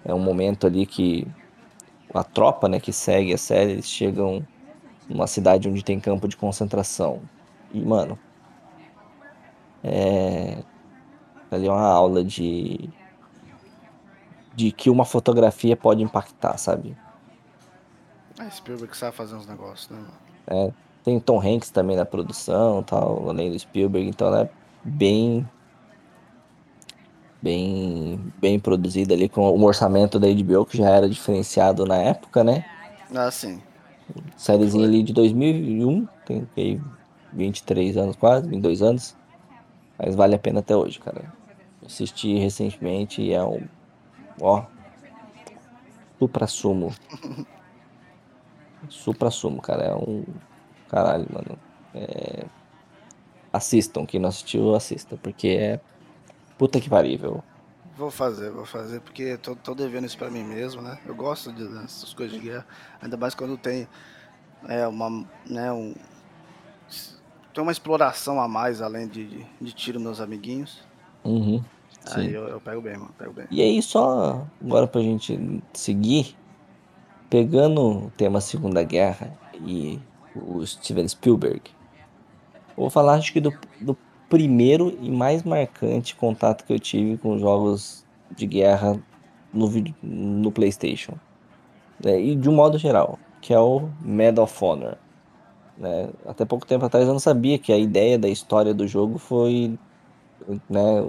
é 0.06 0.14
um 0.14 0.20
momento 0.20 0.68
ali 0.68 0.86
que 0.86 1.28
a 2.14 2.24
tropa, 2.24 2.70
né, 2.70 2.80
que 2.80 2.94
segue 2.94 3.34
a 3.34 3.38
série, 3.38 3.72
eles 3.72 3.88
chegam 3.88 4.46
numa 5.10 5.28
cidade 5.28 5.68
onde 5.68 5.84
tem 5.84 6.00
campo 6.00 6.28
de 6.28 6.38
concentração. 6.38 7.22
E, 7.74 7.82
mano, 7.82 8.20
é, 9.84 10.64
ali 11.50 11.68
é 11.68 11.72
uma 11.72 11.88
aula 11.88 12.24
de 12.24 12.90
de 14.54 14.72
que 14.72 14.90
uma 14.90 15.06
fotografia 15.06 15.76
pode 15.76 16.04
impactar, 16.04 16.58
sabe? 16.58 16.96
É, 18.40 18.50
Spielberg 18.50 18.96
sabe 18.96 19.16
fazer 19.16 19.36
uns 19.36 19.48
negócios, 19.48 19.90
né? 19.90 20.04
É, 20.48 20.72
tem 21.04 21.20
Tom 21.20 21.40
Hanks 21.40 21.70
também 21.70 21.96
na 21.96 22.06
produção, 22.06 22.84
tal, 22.84 23.30
além 23.30 23.52
do 23.52 23.60
Spielberg, 23.60 24.08
então 24.08 24.28
ela 24.28 24.42
é 24.42 24.50
bem 24.84 25.48
bem 27.42 28.20
bem 28.40 28.60
produzida 28.60 29.14
ali 29.14 29.28
com 29.28 29.42
o 29.42 29.64
orçamento 29.64 30.20
da 30.20 30.28
HBO 30.28 30.66
que 30.66 30.78
já 30.78 30.90
era 30.90 31.10
diferenciado 31.10 31.86
na 31.86 31.98
época, 31.98 32.44
né? 32.44 32.66
Ah, 33.14 33.32
sim. 33.32 33.62
Sériezinha 34.36 34.86
ali 34.86 35.04
de 35.04 35.14
2001, 35.14 36.08
tem 36.26 36.48
aí 36.58 36.82
23 37.34 37.98
anos 37.98 38.16
quase, 38.16 38.48
22 38.48 38.82
anos. 38.82 39.16
Mas 39.98 40.16
vale 40.16 40.36
a 40.36 40.40
pena 40.40 40.60
até 40.60 40.76
hoje, 40.76 41.00
cara. 41.00 41.32
Assisti 41.86 42.38
recentemente 42.38 43.22
e 43.22 43.34
é 43.34 43.44
um 43.44 43.68
Ó. 44.40 44.66
Supra-sumo. 46.20 46.94
Supra-sumo, 48.90 49.62
cara. 49.62 49.84
É 49.84 49.96
um. 49.96 50.24
Caralho, 50.88 51.28
mano. 51.32 51.58
É... 51.94 52.46
Assistam. 53.52 54.06
Quem 54.06 54.20
não 54.20 54.30
assistiu, 54.30 54.76
assista. 54.76 55.18
Porque 55.18 55.50
é. 55.50 55.80
Puta 56.58 56.80
que 56.80 56.90
pariu. 56.90 57.44
Vou 57.98 58.10
fazer, 58.10 58.52
vou 58.52 58.66
fazer, 58.66 59.02
porque 59.02 59.38
tô, 59.38 59.56
tô 59.56 59.76
devendo 59.76 60.06
isso 60.06 60.18
pra 60.18 60.30
mim 60.30 60.44
mesmo, 60.44 60.82
né? 60.82 60.98
Eu 61.06 61.14
gosto 61.14 61.52
de, 61.52 61.68
dessas 61.68 62.14
coisas 62.14 62.40
de 62.40 62.48
guerra. 62.48 62.66
Ainda 63.02 63.18
mais 63.18 63.36
quando 63.36 63.58
tem 63.58 63.88
é, 64.68 64.88
uma. 64.88 65.26
Né, 65.46 65.72
um, 65.72 65.94
tem 67.54 67.62
uma 67.62 67.72
exploração 67.72 68.40
a 68.40 68.48
mais 68.48 68.82
além 68.82 69.08
de, 69.08 69.28
de, 69.28 69.48
de 69.60 69.74
tiro 69.74 70.00
meus 70.00 70.22
amiguinhos. 70.22 70.84
Uhum. 71.24 71.64
Sim. 72.06 72.22
Aí 72.22 72.34
eu, 72.34 72.48
eu, 72.48 72.60
pego 72.60 72.82
bem, 72.82 72.98
mano, 72.98 73.14
pego 73.18 73.34
bem. 73.34 73.46
E 73.50 73.62
aí, 73.62 73.82
só 73.82 74.46
agora 74.62 74.88
pra 74.88 75.02
gente 75.02 75.62
seguir, 75.74 76.36
pegando 77.30 77.82
o 77.82 78.12
tema 78.18 78.42
Segunda 78.42 78.84
Guerra 78.84 79.32
e 79.66 80.00
o 80.36 80.66
Steven 80.66 81.08
Spielberg, 81.08 81.62
vou 82.76 82.90
falar 82.90 83.14
acho 83.14 83.32
que 83.32 83.40
do, 83.40 83.54
do 83.80 83.96
primeiro 84.30 84.98
e 85.02 85.10
mais 85.10 85.44
marcante 85.44 86.16
contato 86.16 86.66
que 86.66 86.74
eu 86.74 86.80
tive 86.80 87.18
com 87.18 87.38
jogos 87.38 88.06
de 88.36 88.46
guerra 88.48 89.00
no, 89.54 89.70
no 90.02 90.52
PlayStation. 90.52 91.14
Né? 92.04 92.20
E 92.20 92.36
de 92.36 92.50
um 92.50 92.56
modo 92.56 92.78
geral, 92.78 93.20
que 93.42 93.54
é 93.54 93.60
o 93.60 93.90
Medal 94.02 94.46
of 94.46 94.64
Honor. 94.64 94.98
Né? 95.78 96.10
Até 96.26 96.46
pouco 96.46 96.66
tempo 96.66 96.86
atrás 96.86 97.06
eu 97.06 97.14
não 97.14 97.20
sabia 97.20 97.60
que 97.60 97.72
a 97.72 97.78
ideia 97.78 98.18
da 98.18 98.30
história 98.30 98.74
do 98.74 98.88
jogo 98.88 99.18
foi 99.18 99.78
né, 100.70 101.04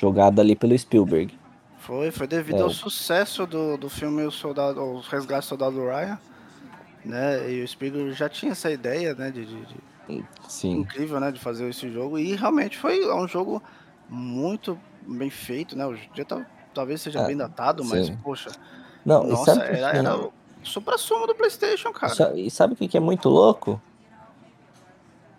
jogada 0.00 0.40
ali 0.40 0.56
pelo 0.56 0.76
Spielberg. 0.76 1.38
Foi, 1.78 2.10
foi 2.10 2.26
devido 2.26 2.58
é. 2.58 2.62
ao 2.62 2.70
sucesso 2.70 3.46
do, 3.46 3.76
do 3.76 3.90
filme 3.90 4.22
O 4.22 4.30
Soldado, 4.30 4.80
O 4.80 5.00
Resgate 5.00 5.46
do 5.46 5.48
Soldado 5.48 5.76
Ryan, 5.78 6.18
né? 7.04 7.52
E 7.52 7.62
o 7.62 7.68
Spielberg 7.68 8.12
já 8.12 8.28
tinha 8.28 8.52
essa 8.52 8.70
ideia, 8.70 9.14
né, 9.14 9.30
de, 9.30 9.44
de, 9.44 9.66
de 10.08 10.24
Sim. 10.48 10.78
incrível, 10.78 11.20
né, 11.20 11.30
de 11.30 11.38
fazer 11.38 11.68
esse 11.68 11.90
jogo 11.90 12.18
e 12.18 12.34
realmente 12.34 12.78
foi 12.78 13.06
um 13.12 13.28
jogo 13.28 13.62
muito 14.08 14.78
bem 15.06 15.30
feito, 15.30 15.76
né? 15.76 15.86
Hoje 15.86 16.08
em 16.10 16.14
dia 16.14 16.24
tá, 16.24 16.46
talvez 16.72 17.00
seja 17.00 17.20
é, 17.20 17.26
bem 17.26 17.36
datado, 17.36 17.84
mas 17.84 18.06
sim. 18.06 18.16
poxa, 18.22 18.50
não, 19.04 19.26
nossa, 19.26 19.62
era, 19.62 19.96
era 19.96 20.16
o 20.16 20.32
supra-sumo 20.62 21.26
do 21.26 21.34
PlayStation, 21.34 21.92
cara. 21.92 22.34
E 22.34 22.50
sabe 22.50 22.74
o 22.74 22.76
que 22.76 22.96
é 22.96 23.00
muito 23.00 23.28
louco? 23.28 23.80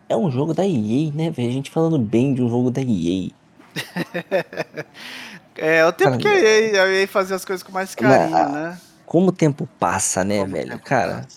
É 0.10 0.16
um 0.16 0.30
jogo 0.30 0.54
da 0.54 0.66
EA, 0.68 1.12
né, 1.14 1.30
velho? 1.30 1.50
A 1.50 1.54
gente 1.54 1.72
falando 1.72 1.98
bem 1.98 2.34
de 2.34 2.42
um 2.42 2.50
jogo 2.50 2.70
da 2.70 2.82
EA. 2.82 3.32
é, 5.58 5.86
o 5.86 5.92
tempo 5.92 6.18
que 6.18 6.28
a 6.28 6.40
EA, 6.40 6.84
a 6.84 6.88
EA 6.90 7.08
fazia 7.08 7.36
as 7.36 7.46
coisas 7.46 7.64
com 7.64 7.72
mais 7.72 7.96
carinho, 7.96 8.38
a, 8.38 8.50
né? 8.50 8.78
Como 9.06 9.30
o 9.30 9.32
tempo 9.32 9.68
passa, 9.80 10.24
né, 10.24 10.40
como 10.40 10.52
velho? 10.54 10.80
Cara. 10.80 11.28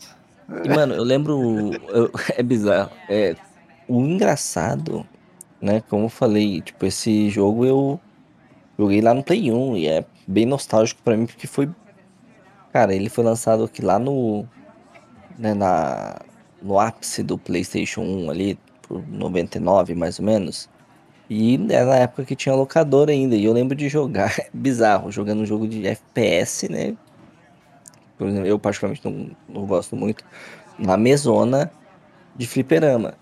E, 0.65 0.69
mano, 0.69 0.95
eu 0.95 1.03
lembro. 1.03 1.73
Eu, 1.89 2.11
é 2.37 2.43
bizarro. 2.43 2.91
É, 3.09 3.35
o 3.89 4.01
engraçado 4.01 5.07
né? 5.65 5.83
Como 5.89 6.05
eu 6.05 6.09
falei, 6.11 6.61
tipo, 6.61 6.85
esse 6.85 7.31
jogo 7.31 7.65
eu 7.65 7.99
joguei 8.79 9.01
lá 9.01 9.15
no 9.15 9.25
Play 9.25 9.51
1 9.51 9.77
e 9.79 9.89
é 9.89 10.05
bem 10.27 10.45
nostálgico 10.45 11.01
para 11.03 11.17
mim 11.17 11.25
porque 11.25 11.47
foi 11.47 11.71
cara, 12.71 12.95
ele 12.95 13.09
foi 13.09 13.25
lançado 13.25 13.65
aqui 13.65 13.83
lá 13.83 13.99
no 13.99 14.45
né, 15.39 15.55
na 15.55 16.21
no 16.61 16.79
ápice 16.79 17.23
do 17.23 17.39
PlayStation 17.39 18.03
1 18.03 18.31
ali, 18.31 18.59
por 18.83 19.03
99 19.09 19.95
mais 19.95 20.19
ou 20.19 20.25
menos. 20.25 20.69
E 21.29 21.59
era 21.71 21.87
na 21.87 21.97
época 21.97 22.25
que 22.25 22.37
tinha 22.37 22.55
locador 22.55 23.09
ainda. 23.09 23.35
E 23.35 23.45
eu 23.45 23.53
lembro 23.53 23.75
de 23.75 23.89
jogar, 23.89 24.35
bizarro, 24.53 25.11
jogando 25.11 25.41
um 25.41 25.47
jogo 25.47 25.67
de 25.67 25.87
FPS, 25.87 26.69
né? 26.69 26.95
Por 28.19 28.29
exemplo, 28.29 28.47
eu 28.47 28.59
particularmente 28.59 29.05
não, 29.05 29.31
não 29.49 29.67
gosto 29.67 29.97
muito. 29.97 30.25
Na 30.79 30.97
mesona 30.97 31.71
de 32.37 32.47
fliperama. 32.47 33.15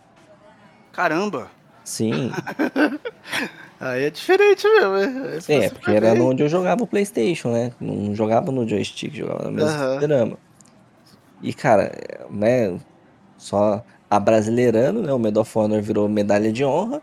Caramba! 0.93 1.51
Sim. 1.85 2.31
Aí 3.81 4.05
é 4.05 4.11
diferente 4.11 4.65
mesmo, 4.69 4.93
né? 4.93 5.39
É, 5.49 5.65
é 5.65 5.71
porque 5.71 5.91
era 5.91 6.15
onde 6.23 6.43
eu 6.43 6.49
jogava 6.49 6.85
o 6.85 6.87
Playstation, 6.87 7.51
né? 7.53 7.73
Não 7.81 8.15
jogava 8.15 8.53
no 8.53 8.69
joystick, 8.69 9.13
jogava 9.13 9.45
na 9.45 9.51
mesa 9.51 9.77
uhum. 9.77 9.91
fliperama. 9.93 10.39
E, 11.43 11.53
cara, 11.53 11.93
né? 12.31 12.79
Só 13.37 13.85
abrasileirando, 14.09 15.03
né? 15.03 15.13
O 15.13 15.19
Medal 15.19 15.43
of 15.43 15.59
Honor 15.59 15.83
virou 15.83 16.09
medalha 16.09 16.53
de 16.53 16.65
honra. 16.65 17.03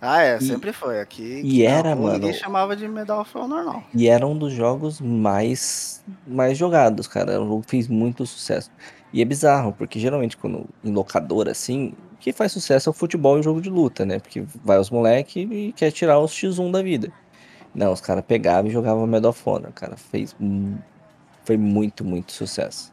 Ah, 0.00 0.22
é, 0.22 0.36
e, 0.36 0.42
sempre 0.42 0.72
foi. 0.72 1.00
Aqui 1.00 1.40
e 1.44 1.64
era, 1.64 1.94
não, 1.94 2.02
mano. 2.02 2.18
Ninguém 2.18 2.32
chamava 2.32 2.76
de 2.76 2.86
Medal 2.86 3.20
of 3.20 3.36
Honor, 3.36 3.64
não. 3.64 3.82
E 3.94 4.08
era 4.08 4.26
um 4.26 4.36
dos 4.36 4.52
jogos 4.52 5.00
mais, 5.00 6.04
mais 6.26 6.56
jogados, 6.56 7.06
cara. 7.08 7.32
Era 7.32 7.42
um 7.42 7.48
jogo 7.48 7.62
que 7.62 7.70
fez 7.70 7.88
muito 7.88 8.24
sucesso. 8.24 8.70
E 9.12 9.22
é 9.22 9.24
bizarro, 9.24 9.72
porque 9.72 9.98
geralmente 9.98 10.36
quando 10.36 10.66
em 10.84 10.92
locadora 10.92 11.50
assim, 11.50 11.94
o 12.12 12.16
que 12.18 12.32
faz 12.32 12.52
sucesso 12.52 12.88
é 12.88 12.90
o 12.90 12.94
futebol 12.94 13.36
e 13.36 13.40
o 13.40 13.42
jogo 13.42 13.60
de 13.60 13.70
luta, 13.70 14.04
né? 14.04 14.18
Porque 14.18 14.44
vai 14.64 14.78
os 14.78 14.90
moleques 14.90 15.48
e 15.50 15.72
quer 15.76 15.90
tirar 15.90 16.18
os 16.20 16.32
X1 16.32 16.70
da 16.70 16.82
vida. 16.82 17.10
Não, 17.74 17.92
os 17.92 18.00
caras 18.00 18.24
pegavam 18.26 18.70
e 18.70 18.72
jogavam 18.72 19.06
Medal 19.06 19.30
of 19.30 19.42
Honor, 19.48 19.72
cara. 19.72 19.96
Fez. 19.96 20.36
Foi 21.44 21.56
muito, 21.56 22.04
muito 22.04 22.32
sucesso. 22.32 22.92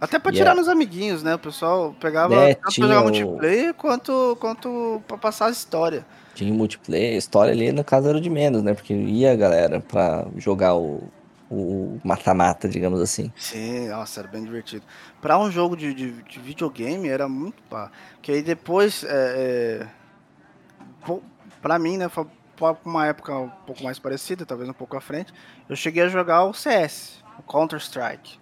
Até 0.00 0.18
pra 0.18 0.32
tirar 0.32 0.54
nos 0.54 0.68
amiguinhos, 0.68 1.22
né? 1.22 1.34
O 1.34 1.38
pessoal 1.38 1.94
pegava 2.00 2.34
é, 2.34 2.54
tanto 2.54 2.74
pra 2.74 2.86
jogar 2.88 3.02
multiplayer 3.02 3.74
quanto, 3.74 4.36
quanto 4.40 5.02
pra 5.06 5.18
passar 5.18 5.46
a 5.46 5.50
história. 5.50 6.06
Tinha 6.34 6.52
multiplayer, 6.52 7.16
história 7.16 7.52
ali 7.52 7.70
no 7.70 7.84
caso 7.84 8.08
era 8.08 8.20
de 8.20 8.30
menos, 8.30 8.62
né? 8.62 8.72
Porque 8.72 8.94
ia 8.94 9.32
a 9.32 9.36
galera 9.36 9.80
pra 9.80 10.26
jogar 10.36 10.74
o 10.74 12.00
mata-mata, 12.04 12.68
digamos 12.68 13.00
assim. 13.00 13.32
Sim, 13.36 13.88
nossa, 13.88 14.20
era 14.20 14.28
bem 14.28 14.44
divertido. 14.44 14.84
Pra 15.20 15.38
um 15.38 15.50
jogo 15.50 15.76
de, 15.76 15.92
de, 15.92 16.12
de 16.22 16.38
videogame 16.38 17.08
era 17.08 17.28
muito 17.28 17.60
pá. 17.64 17.90
Que 18.22 18.32
aí 18.32 18.42
depois, 18.42 19.04
é, 19.04 19.86
é, 21.04 21.16
pra 21.60 21.78
mim, 21.78 21.96
né? 21.98 22.08
Foi 22.08 22.26
uma 22.84 23.06
época 23.06 23.36
um 23.36 23.48
pouco 23.66 23.82
mais 23.82 23.98
parecida, 23.98 24.46
talvez 24.46 24.68
um 24.68 24.72
pouco 24.72 24.96
à 24.96 25.00
frente. 25.00 25.32
Eu 25.68 25.74
cheguei 25.74 26.04
a 26.04 26.08
jogar 26.08 26.44
o 26.44 26.54
CS, 26.54 27.22
o 27.38 27.42
Counter-Strike. 27.42 28.39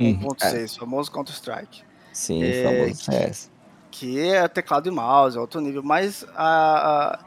1.6, 0.00 0.18
uhum. 0.22 0.64
é. 0.64 0.68
famoso 0.68 1.12
Counter-Strike. 1.12 1.82
Sim, 2.12 2.42
é, 2.42 2.62
famoso. 2.62 3.50
Que, 3.90 4.16
que 4.16 4.20
é 4.20 4.48
teclado 4.48 4.88
e 4.88 4.90
mouse, 4.90 5.36
alto 5.36 5.60
nível, 5.60 5.82
mas 5.82 6.24
a, 6.34 7.14
a 7.14 7.18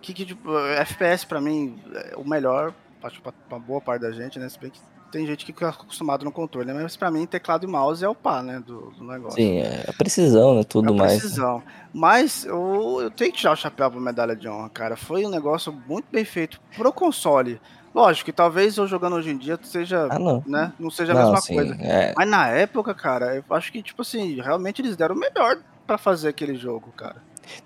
que, 0.00 0.12
que 0.12 0.26
tipo, 0.26 0.56
FPS 0.58 1.26
para 1.26 1.40
mim 1.40 1.80
é 1.94 2.16
o 2.16 2.28
melhor, 2.28 2.74
acho 3.02 3.20
pra, 3.20 3.32
pra 3.32 3.58
boa 3.58 3.80
parte 3.80 4.02
da 4.02 4.12
gente, 4.12 4.38
né? 4.38 4.48
Se 4.48 4.58
bem 4.58 4.70
que 4.70 4.80
tem 5.10 5.26
gente 5.26 5.44
que 5.44 5.52
fica 5.52 5.70
acostumado 5.70 6.24
no 6.24 6.30
controle, 6.30 6.66
né? 6.66 6.82
Mas 6.82 6.96
para 6.96 7.10
mim 7.10 7.26
teclado 7.26 7.64
e 7.64 7.66
mouse 7.66 8.04
é 8.04 8.08
o 8.08 8.14
pá, 8.14 8.42
né, 8.42 8.60
do, 8.60 8.90
do 8.90 9.04
negócio. 9.04 9.36
Sim, 9.36 9.58
é 9.58 9.84
a 9.88 9.92
precisão, 9.92 10.54
né, 10.54 10.64
tudo 10.64 10.92
é 10.92 10.96
mais. 10.96 11.20
precisão. 11.20 11.62
Mas 11.92 12.44
eu, 12.44 12.98
eu 13.00 13.10
tenho 13.10 13.32
que 13.32 13.38
tirar 13.38 13.52
o 13.52 13.56
chapéu 13.56 13.90
pra 13.90 14.00
medalha 14.00 14.36
de 14.36 14.48
honra, 14.48 14.68
cara. 14.68 14.96
Foi 14.96 15.24
um 15.24 15.30
negócio 15.30 15.72
muito 15.72 16.06
bem 16.10 16.24
feito 16.24 16.60
pro 16.76 16.92
console. 16.92 17.60
Lógico 17.94 18.26
que 18.26 18.32
talvez 18.32 18.76
eu 18.76 18.86
jogando 18.86 19.16
hoje 19.16 19.30
em 19.30 19.36
dia 19.36 19.58
seja, 19.62 20.08
ah, 20.10 20.18
não. 20.18 20.42
né, 20.46 20.72
não 20.78 20.90
seja 20.90 21.12
a 21.12 21.14
não, 21.14 21.32
mesma 21.32 21.46
coisa. 21.46 21.76
É... 21.80 22.14
Mas 22.16 22.28
na 22.28 22.48
época, 22.48 22.94
cara, 22.94 23.34
eu 23.36 23.44
acho 23.56 23.72
que, 23.72 23.82
tipo 23.82 24.02
assim, 24.02 24.40
realmente 24.40 24.82
eles 24.82 24.96
deram 24.96 25.14
o 25.14 25.18
melhor 25.18 25.58
para 25.86 25.98
fazer 25.98 26.28
aquele 26.28 26.54
jogo, 26.54 26.92
cara. 26.96 27.16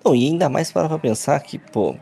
Não, 0.04 0.14
e 0.14 0.26
ainda 0.26 0.48
mais 0.48 0.70
para 0.70 0.88
pra 0.88 0.98
pensar 0.98 1.38
que, 1.40 1.58
pô, 1.58 1.96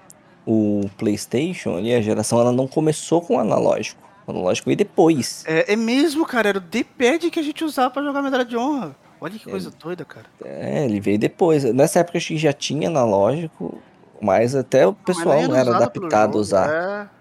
o 0.47 0.83
PlayStation 0.99 1.77
ali, 1.77 1.95
a 1.95 2.01
geração, 2.01 2.41
ela 2.41 2.53
não 2.53 2.67
começou 2.67 3.21
com 3.21 3.37
o 3.37 3.41
analógico. 3.41 4.01
O 4.27 4.31
analógico 4.31 4.67
veio 4.67 4.77
depois. 4.77 5.45
É, 5.47 5.73
é 5.73 5.77
mesmo, 5.77 6.27
cara, 6.27 6.51
era 6.51 6.59
o 6.59 6.61
D-pad 6.61 7.31
que 7.31 7.41
a 7.41 7.43
gente 7.43 7.65
usava 7.65 7.91
para 7.91 8.03
jogar 8.03 8.23
medalha 8.23 8.45
de 8.45 8.57
honra. 8.57 8.95
Olha 9.21 9.39
que 9.39 9.51
coisa 9.51 9.69
é, 9.69 9.73
doida, 9.83 10.05
cara. 10.05 10.27
É, 10.43 10.85
ele 10.85 10.99
veio 10.99 11.19
depois. 11.19 11.65
Nessa 11.65 12.01
época 12.01 12.17
acho 12.17 12.29
que 12.29 12.39
já 12.39 12.53
tinha 12.53 12.89
analógico, 12.89 13.79
mas 14.21 14.55
até 14.55 14.87
o 14.87 14.95
pessoal 14.95 15.43
não, 15.43 15.49
não 15.49 15.57
era 15.57 15.77
adaptado 15.77 16.39
a 16.39 16.41
usar. 16.41 16.71
É... 16.71 17.20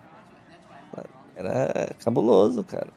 Era 1.40 1.96
cabuloso, 2.04 2.66
cara. 2.66 2.90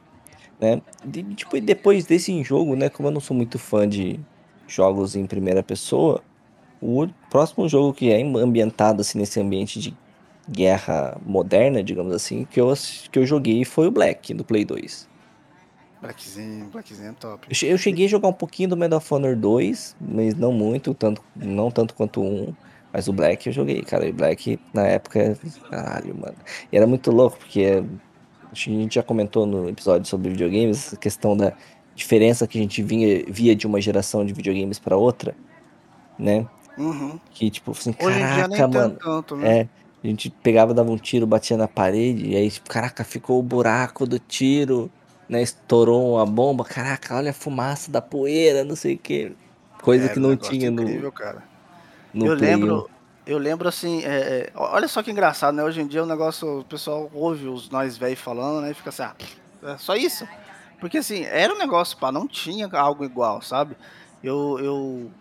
Né? 0.59 0.81
E, 1.05 1.23
tipo, 1.33 1.59
depois 1.61 2.05
desse 2.05 2.43
jogo, 2.43 2.75
né? 2.75 2.89
Como 2.89 3.07
eu 3.07 3.11
não 3.13 3.21
sou 3.21 3.35
muito 3.35 3.57
fã 3.57 3.87
de 3.87 4.19
jogos 4.67 5.15
em 5.15 5.25
primeira 5.25 5.63
pessoa, 5.63 6.21
o 6.81 7.07
próximo 7.29 7.69
jogo 7.69 7.93
que 7.93 8.11
é 8.11 8.21
ambientado 8.21 8.99
assim 8.99 9.17
nesse 9.17 9.39
ambiente 9.39 9.79
de 9.79 9.95
guerra 10.49 11.17
moderna, 11.25 11.81
digamos 11.81 12.13
assim, 12.13 12.43
que 12.43 12.59
eu, 12.59 12.73
que 13.09 13.17
eu 13.17 13.25
joguei 13.25 13.63
foi 13.63 13.87
o 13.87 13.91
Black, 13.91 14.33
do 14.33 14.43
Play 14.43 14.65
2. 14.65 15.07
Blackzinho, 16.01 16.65
Blackzinho 16.65 17.11
é 17.11 17.13
top. 17.13 17.47
Eu 17.65 17.77
cheguei 17.77 18.07
a 18.07 18.09
jogar 18.09 18.27
um 18.27 18.33
pouquinho 18.33 18.67
do 18.67 18.75
Medal 18.75 18.97
of 18.97 19.13
Honor 19.13 19.37
2, 19.37 19.95
mas 20.01 20.35
não 20.35 20.51
muito, 20.51 20.93
tanto, 20.93 21.23
não 21.33 21.71
tanto 21.71 21.93
quanto 21.93 22.21
1. 22.21 22.53
Mas 22.91 23.07
o 23.07 23.13
Black 23.13 23.47
eu 23.47 23.53
joguei, 23.53 23.81
cara. 23.83 24.05
E 24.05 24.09
o 24.09 24.13
Black, 24.13 24.59
na 24.73 24.85
época, 24.85 25.39
caralho, 25.69 26.13
mano. 26.13 26.35
E 26.69 26.75
era 26.75 26.85
muito 26.85 27.09
louco, 27.09 27.37
porque 27.37 27.81
a 28.53 28.73
gente 28.73 28.95
já 28.95 29.03
comentou 29.03 29.45
no 29.45 29.69
episódio 29.69 30.07
sobre 30.07 30.29
videogames, 30.29 30.93
a 30.93 30.97
questão 30.97 31.35
da 31.35 31.53
diferença 31.95 32.47
que 32.47 32.57
a 32.57 32.61
gente 32.61 32.81
vinha, 32.81 33.23
via 33.27 33.55
de 33.55 33.67
uma 33.67 33.79
geração 33.79 34.25
de 34.25 34.33
videogames 34.33 34.79
para 34.79 34.97
outra, 34.97 35.35
né? 36.17 36.45
Uhum. 36.77 37.19
Que 37.31 37.49
tipo 37.49 37.71
assim, 37.71 37.95
Hoje 38.01 38.19
caraca, 38.19 38.67
mano. 38.67 38.97
Tanto, 39.01 39.35
né? 39.35 39.59
É, 39.59 39.67
a 40.03 40.07
gente 40.07 40.29
pegava, 40.29 40.73
dava 40.73 40.91
um 40.91 40.97
tiro, 40.97 41.25
batia 41.25 41.55
na 41.55 41.67
parede, 41.67 42.27
e 42.29 42.35
aí, 42.35 42.49
tipo, 42.49 42.69
caraca, 42.69 43.03
ficou 43.03 43.39
o 43.39 43.43
buraco 43.43 44.05
do 44.05 44.19
tiro, 44.19 44.91
né? 45.29 45.41
Estourou 45.41 46.15
uma 46.15 46.25
bomba, 46.25 46.65
caraca, 46.65 47.15
olha 47.15 47.31
a 47.31 47.33
fumaça 47.33 47.91
da 47.91 48.01
poeira, 48.01 48.63
não 48.63 48.75
sei 48.75 48.95
o 48.95 48.97
que. 48.97 49.31
Coisa 49.81 50.05
é, 50.05 50.09
que 50.09 50.19
não 50.19 50.35
tinha 50.35 50.69
incrível, 50.69 51.03
no. 51.03 51.11
Cara. 51.11 51.43
no 52.13 52.25
eu 52.25 52.33
lembro, 52.33 52.89
eu 53.25 53.37
lembro 53.37 53.67
assim, 53.67 54.03
é, 54.03 54.07
é, 54.07 54.51
olha 54.55 54.87
só 54.87 55.01
que 55.01 55.11
engraçado, 55.11 55.55
né? 55.55 55.63
Hoje 55.63 55.81
em 55.81 55.87
dia 55.87 56.03
o 56.03 56.05
negócio, 56.05 56.59
o 56.59 56.63
pessoal 56.65 57.09
ouve 57.13 57.47
os 57.47 57.69
nós 57.69 57.97
velhos 57.97 58.19
falando, 58.19 58.61
né? 58.61 58.71
E 58.71 58.73
fica 58.73 58.89
assim, 58.89 59.03
ah, 59.03 59.15
é 59.63 59.77
só 59.77 59.95
isso. 59.95 60.27
Porque 60.79 60.97
assim, 60.97 61.23
era 61.23 61.53
um 61.53 61.57
negócio, 61.57 61.97
pá, 61.97 62.11
não 62.11 62.27
tinha 62.27 62.69
algo 62.73 63.05
igual, 63.05 63.41
sabe? 63.41 63.77
Eu, 64.21 64.59
eu 64.59 65.11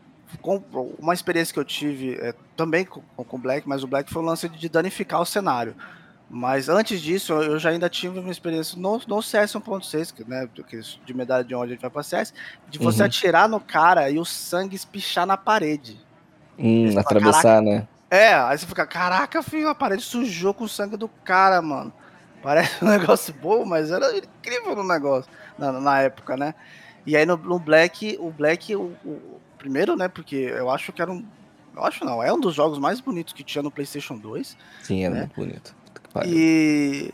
com, 0.41 0.63
uma 0.99 1.15
experiência 1.15 1.53
que 1.53 1.61
eu 1.61 1.65
tive 1.65 2.15
é, 2.15 2.35
também 2.57 2.85
com 2.85 3.03
o 3.17 3.39
Black, 3.39 3.69
mas 3.69 3.85
o 3.85 3.87
Black 3.87 4.13
foi 4.13 4.23
o 4.23 4.25
lance 4.25 4.49
de 4.49 4.69
danificar 4.69 5.21
o 5.21 5.27
cenário. 5.27 5.77
Mas 6.35 6.71
antes 6.71 7.01
disso, 7.01 7.35
eu 7.35 7.59
já 7.59 7.71
ainda 7.71 7.91
tive 7.91 8.19
uma 8.19 8.31
experiência 8.31 8.79
no, 8.79 9.01
no 9.07 9.23
CS 9.23 9.53
1.6, 9.53 10.27
né, 10.27 10.49
de 11.05 11.15
medalha 11.15 11.45
de 11.45 11.55
onde 11.55 11.73
a 11.73 11.75
gente 11.75 11.83
vai 11.83 11.91
pra 11.91 12.03
CS, 12.03 12.33
de 12.71 12.79
você 12.79 13.03
uhum. 13.03 13.07
atirar 13.07 13.49
no 13.49 13.61
cara 13.61 14.09
e 14.09 14.19
o 14.19 14.25
sangue 14.25 14.75
espichar 14.75 15.27
na 15.27 15.37
parede. 15.37 16.01
Hum, 16.59 16.99
atravessar, 16.99 17.61
né? 17.63 17.87
É, 18.11 18.35
aí 18.35 18.59
você 18.59 18.67
fica, 18.67 18.87
caraca, 18.87 19.43
filho, 19.43 19.69
a 19.69 19.75
parede 19.75 20.03
sujou 20.03 20.53
com 20.53 20.65
o 20.65 20.69
sangue 20.69 20.97
do 20.97 21.09
cara, 21.09 21.63
mano. 21.63 21.93
Parece 22.43 22.85
um 22.85 22.89
negócio 22.91 23.33
bom, 23.33 23.65
mas 23.65 23.91
era 23.91 24.17
incrível 24.17 24.77
no 24.77 24.85
negócio, 24.85 25.31
na, 25.59 25.73
na 25.73 26.01
época, 26.01 26.37
né? 26.37 26.55
E 27.07 27.17
aí 27.17 27.25
no, 27.25 27.37
no 27.37 27.59
Black, 27.59 28.17
o 28.21 28.31
Black, 28.31 28.75
o, 28.77 28.95
o, 29.05 29.41
primeiro, 29.59 29.97
né, 29.97 30.09
porque 30.09 30.37
eu 30.37 30.71
acho 30.71 30.93
que 30.93 31.01
era 31.01 31.11
um, 31.11 31.25
eu 31.75 31.85
acho 31.85 32.05
não, 32.05 32.23
é 32.23 32.33
um 32.33 32.39
dos 32.39 32.55
jogos 32.55 32.79
mais 32.79 33.01
bonitos 33.01 33.33
que 33.33 33.43
tinha 33.43 33.63
no 33.63 33.71
PlayStation 33.71 34.17
2. 34.17 34.57
Sim, 34.83 35.05
era 35.05 35.15
né? 35.15 35.21
muito 35.21 35.35
bonito. 35.35 35.75
E, 36.27 37.11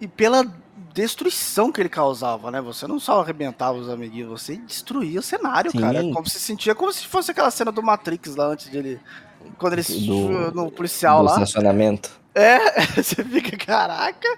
e 0.00 0.06
pela 0.06 0.44
destruição 0.92 1.72
que 1.72 1.80
ele 1.80 1.88
causava, 1.88 2.50
né? 2.50 2.60
Você 2.60 2.86
não 2.86 2.98
só 2.98 3.20
arrebentava 3.20 3.78
os 3.78 3.88
amiguinhos, 3.88 4.28
você 4.28 4.56
destruía 4.56 5.20
o 5.20 5.22
cenário, 5.22 5.70
Sim. 5.70 5.80
cara. 5.80 6.02
Como 6.12 6.28
se 6.28 6.38
sentia 6.38 6.74
como 6.74 6.92
se 6.92 7.06
fosse 7.06 7.30
aquela 7.30 7.50
cena 7.50 7.72
do 7.72 7.82
Matrix 7.82 8.36
lá 8.36 8.46
antes 8.46 8.68
dele 8.68 9.00
quando 9.58 9.74
eles 9.74 9.88
do, 10.06 10.52
no 10.52 10.70
policial 10.70 11.18
do 11.20 11.24
lá. 11.24 11.32
estacionamento. 11.32 12.10
É, 12.34 12.80
você 13.02 13.22
fica, 13.24 13.56
caraca. 13.56 14.28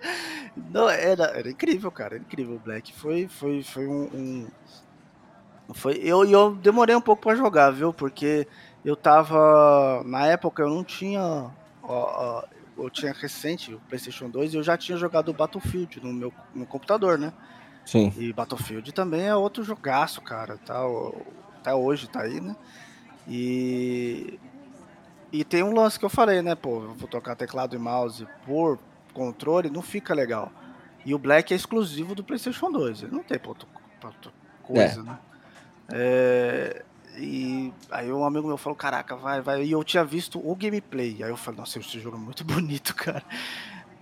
Não, 0.70 0.88
era, 0.88 1.24
era 1.26 1.50
incrível, 1.50 1.90
cara. 1.90 2.16
Era 2.16 2.24
incrível. 2.24 2.56
O 2.56 2.58
Black 2.58 2.92
foi, 2.92 3.28
foi, 3.28 3.62
foi 3.62 3.86
um. 3.86 4.02
um 4.14 4.46
foi, 5.72 5.94
eu, 6.02 6.24
eu 6.24 6.54
demorei 6.54 6.94
um 6.94 7.00
pouco 7.00 7.22
para 7.22 7.36
jogar, 7.36 7.70
viu? 7.70 7.92
Porque 7.92 8.46
eu 8.84 8.96
tava. 8.96 10.02
Na 10.04 10.26
época 10.26 10.62
eu 10.62 10.70
não 10.70 10.84
tinha. 10.84 11.20
Ó, 11.22 11.52
ó, 11.82 12.44
eu 12.76 12.90
tinha 12.90 13.12
recente 13.12 13.74
o 13.74 13.80
PlayStation 13.80 14.28
2 14.28 14.54
e 14.54 14.56
eu 14.56 14.62
já 14.62 14.76
tinha 14.76 14.98
jogado 14.98 15.32
Battlefield 15.32 16.00
no 16.02 16.12
meu 16.12 16.32
no 16.54 16.66
computador, 16.66 17.18
né? 17.18 17.32
Sim. 17.84 18.12
E 18.16 18.32
Battlefield 18.32 18.92
também 18.92 19.26
é 19.26 19.34
outro 19.34 19.62
jogaço, 19.62 20.20
cara. 20.22 20.56
Tá, 20.58 20.80
até 21.58 21.74
hoje 21.74 22.08
tá 22.08 22.22
aí, 22.22 22.40
né? 22.40 22.56
E 23.28 24.38
e 25.32 25.42
tem 25.42 25.64
um 25.64 25.74
lance 25.74 25.98
que 25.98 26.04
eu 26.04 26.10
falei, 26.10 26.42
né, 26.42 26.54
pô, 26.54 26.84
eu 26.84 26.94
vou 26.94 27.08
tocar 27.08 27.34
teclado 27.34 27.74
e 27.74 27.78
mouse 27.78 28.24
por 28.46 28.78
controle, 29.12 29.68
não 29.68 29.82
fica 29.82 30.14
legal. 30.14 30.52
E 31.04 31.12
o 31.12 31.18
Black 31.18 31.52
é 31.52 31.56
exclusivo 31.56 32.14
do 32.14 32.22
PlayStation 32.22 32.70
2, 32.70 33.02
ele 33.02 33.12
não 33.12 33.24
tem 33.24 33.36
pra 33.36 33.48
outra, 33.48 33.68
pra 33.98 34.10
outra 34.10 34.32
coisa, 34.62 35.00
é. 35.00 35.02
né? 35.02 35.18
É, 35.92 36.83
e 37.16 37.72
aí 37.90 38.12
um 38.12 38.24
amigo 38.24 38.46
meu 38.46 38.56
falou, 38.56 38.76
caraca, 38.76 39.16
vai, 39.16 39.40
vai. 39.40 39.64
E 39.64 39.72
eu 39.72 39.84
tinha 39.84 40.04
visto 40.04 40.38
o 40.38 40.54
gameplay. 40.54 41.22
Aí 41.22 41.30
eu 41.30 41.36
falei, 41.36 41.60
nossa, 41.60 41.78
esse 41.78 42.00
jogo 42.00 42.16
é 42.16 42.20
muito 42.20 42.42
bonito, 42.44 42.94
cara. 42.94 43.22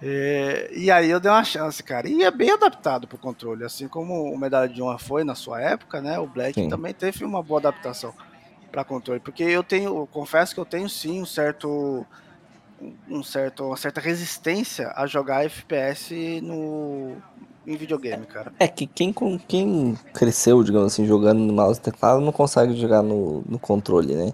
É, 0.01 0.70
e 0.75 0.90
aí 0.90 1.11
eu 1.11 1.20
dei 1.20 1.31
uma 1.31 1.44
chance, 1.44 1.83
cara. 1.83 2.09
E 2.09 2.22
é 2.22 2.31
bem 2.31 2.51
adaptado 2.51 3.07
pro 3.07 3.18
controle. 3.18 3.64
Assim 3.64 3.87
como 3.87 4.33
o 4.33 4.38
Medalha 4.38 4.68
de 4.68 4.83
Honra 4.83 4.98
foi 4.98 5.25
na 5.25 5.35
sua 5.35 5.61
época, 5.61 6.01
né? 6.01 6.18
O 6.18 6.27
Black 6.27 6.55
sim. 6.55 6.68
também 6.68 6.92
teve 6.92 7.25
uma 7.25 7.42
boa 7.42 7.61
adaptação 7.61 8.12
para 8.70 8.85
controle. 8.85 9.20
Porque 9.20 9.44
eu 9.44 9.62
tenho, 9.62 9.96
eu 9.96 10.07
confesso 10.07 10.55
que 10.55 10.61
eu 10.61 10.64
tenho 10.64 10.88
sim 10.88 11.22
um 11.22 11.27
certo 11.27 12.07
um 13.09 13.22
certo, 13.22 13.64
uma 13.66 13.77
certa 13.77 14.01
resistência 14.01 14.92
a 14.96 15.07
jogar 15.07 15.44
FPS 15.44 16.40
no, 16.42 17.16
em 17.66 17.77
videogame, 17.77 18.27
cara. 18.27 18.53
É 18.59 18.66
que 18.66 18.87
quem, 18.87 19.14
quem 19.46 19.96
cresceu, 20.12 20.62
digamos 20.62 20.92
assim, 20.92 21.07
jogando 21.07 21.38
no 21.38 21.53
mouse 21.53 21.79
e 21.79 21.83
teclado 21.83 22.20
não 22.20 22.33
consegue 22.33 22.75
jogar 22.77 23.03
no, 23.03 23.42
no 23.48 23.59
controle, 23.59 24.14
né? 24.14 24.33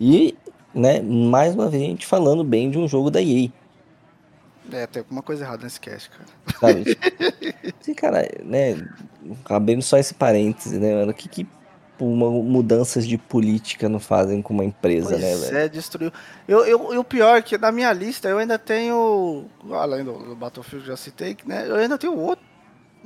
E, 0.00 0.36
né, 0.74 1.00
mais 1.00 1.54
uma 1.54 1.68
vez 1.68 1.82
a 1.82 1.86
gente 1.86 2.06
falando 2.06 2.44
bem 2.44 2.70
de 2.70 2.78
um 2.78 2.86
jogo 2.86 3.10
da 3.10 3.20
EA. 3.20 3.50
É, 4.72 4.86
tem 4.86 5.00
alguma 5.00 5.22
coisa 5.22 5.44
errada 5.44 5.64
nesse 5.64 5.80
cast, 5.80 6.10
cara. 6.10 6.24
Sabe? 6.60 6.98
Sim, 7.80 7.94
cara, 7.94 8.28
né, 8.44 8.86
abrindo 9.48 9.82
só 9.82 9.96
esse 9.96 10.14
parêntese, 10.14 10.78
né, 10.78 10.94
mano, 10.94 11.10
o 11.10 11.14
que 11.14 11.28
que 11.28 11.46
uma, 11.98 12.30
mudanças 12.30 13.06
de 13.06 13.18
política 13.18 13.88
não 13.88 13.98
fazem 13.98 14.40
com 14.40 14.54
uma 14.54 14.64
empresa, 14.64 15.10
pois 15.10 15.20
né, 15.20 15.36
velho? 15.36 15.56
É, 15.56 15.68
destruiu. 15.68 16.12
Eu, 16.46 16.64
eu, 16.64 16.92
eu, 16.92 17.00
o 17.00 17.04
pior 17.04 17.38
é 17.38 17.42
que 17.42 17.58
na 17.58 17.72
minha 17.72 17.92
lista 17.92 18.28
eu 18.28 18.38
ainda 18.38 18.58
tenho, 18.58 19.46
além 19.70 20.04
do, 20.04 20.12
do 20.12 20.36
Battlefield 20.36 20.84
que 20.84 20.90
já 20.90 20.96
citei, 20.96 21.36
né, 21.44 21.66
eu 21.68 21.76
ainda 21.76 21.98
tenho 21.98 22.16
outro, 22.16 22.44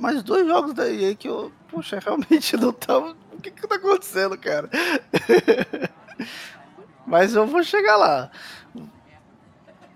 mais 0.03 0.21
dois 0.21 0.45
jogos 0.45 0.73
da 0.73 0.91
EA 0.91 1.15
que 1.15 1.29
eu, 1.29 1.49
puxa, 1.69 1.97
realmente 2.03 2.57
não 2.57 2.73
tava. 2.73 3.15
O 3.31 3.41
que 3.41 3.49
que 3.49 3.65
tá 3.65 3.75
acontecendo, 3.75 4.37
cara? 4.37 4.69
Mas 7.07 7.33
eu 7.33 7.47
vou 7.47 7.63
chegar 7.63 7.95
lá. 7.95 8.29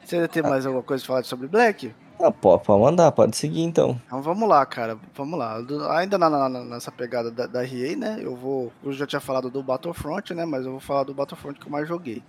Você 0.02 0.26
tem 0.30 0.42
mais 0.42 0.66
alguma 0.66 0.84
coisa 0.84 1.04
pra 1.04 1.16
falar 1.16 1.26
sobre 1.26 1.48
Black? 1.48 1.94
Ah, 2.20 2.32
pô, 2.32 2.58
pode 2.58 2.82
mandar, 2.82 3.12
pode 3.12 3.36
seguir 3.36 3.62
então. 3.62 4.02
Então 4.06 4.22
vamos 4.22 4.48
lá, 4.48 4.66
cara, 4.66 4.98
vamos 5.14 5.38
lá. 5.38 5.62
Ainda 5.98 6.18
na, 6.18 6.30
na, 6.30 6.50
nessa 6.50 6.92
pegada 6.92 7.30
da, 7.30 7.46
da 7.46 7.66
EA, 7.66 7.96
né? 7.96 8.18
Eu 8.22 8.36
vou. 8.36 8.72
Eu 8.82 8.94
já 8.94 9.06
tinha 9.06 9.20
falado 9.20 9.50
do 9.50 9.62
Battlefront, 9.62 10.34
né? 10.34 10.46
Mas 10.46 10.66
eu 10.66 10.72
vou 10.72 10.80
falar 10.80 11.04
do 11.04 11.14
Battlefront 11.14 11.60
que 11.60 11.68
eu 11.68 11.72
mais 11.72 11.88
joguei. 11.88 12.24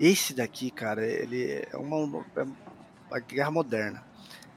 Esse 0.00 0.32
daqui, 0.32 0.70
cara, 0.70 1.04
ele 1.06 1.66
é 1.70 1.76
uma, 1.76 2.24
é 2.36 2.42
uma 2.42 3.20
guerra 3.20 3.50
moderna. 3.50 4.02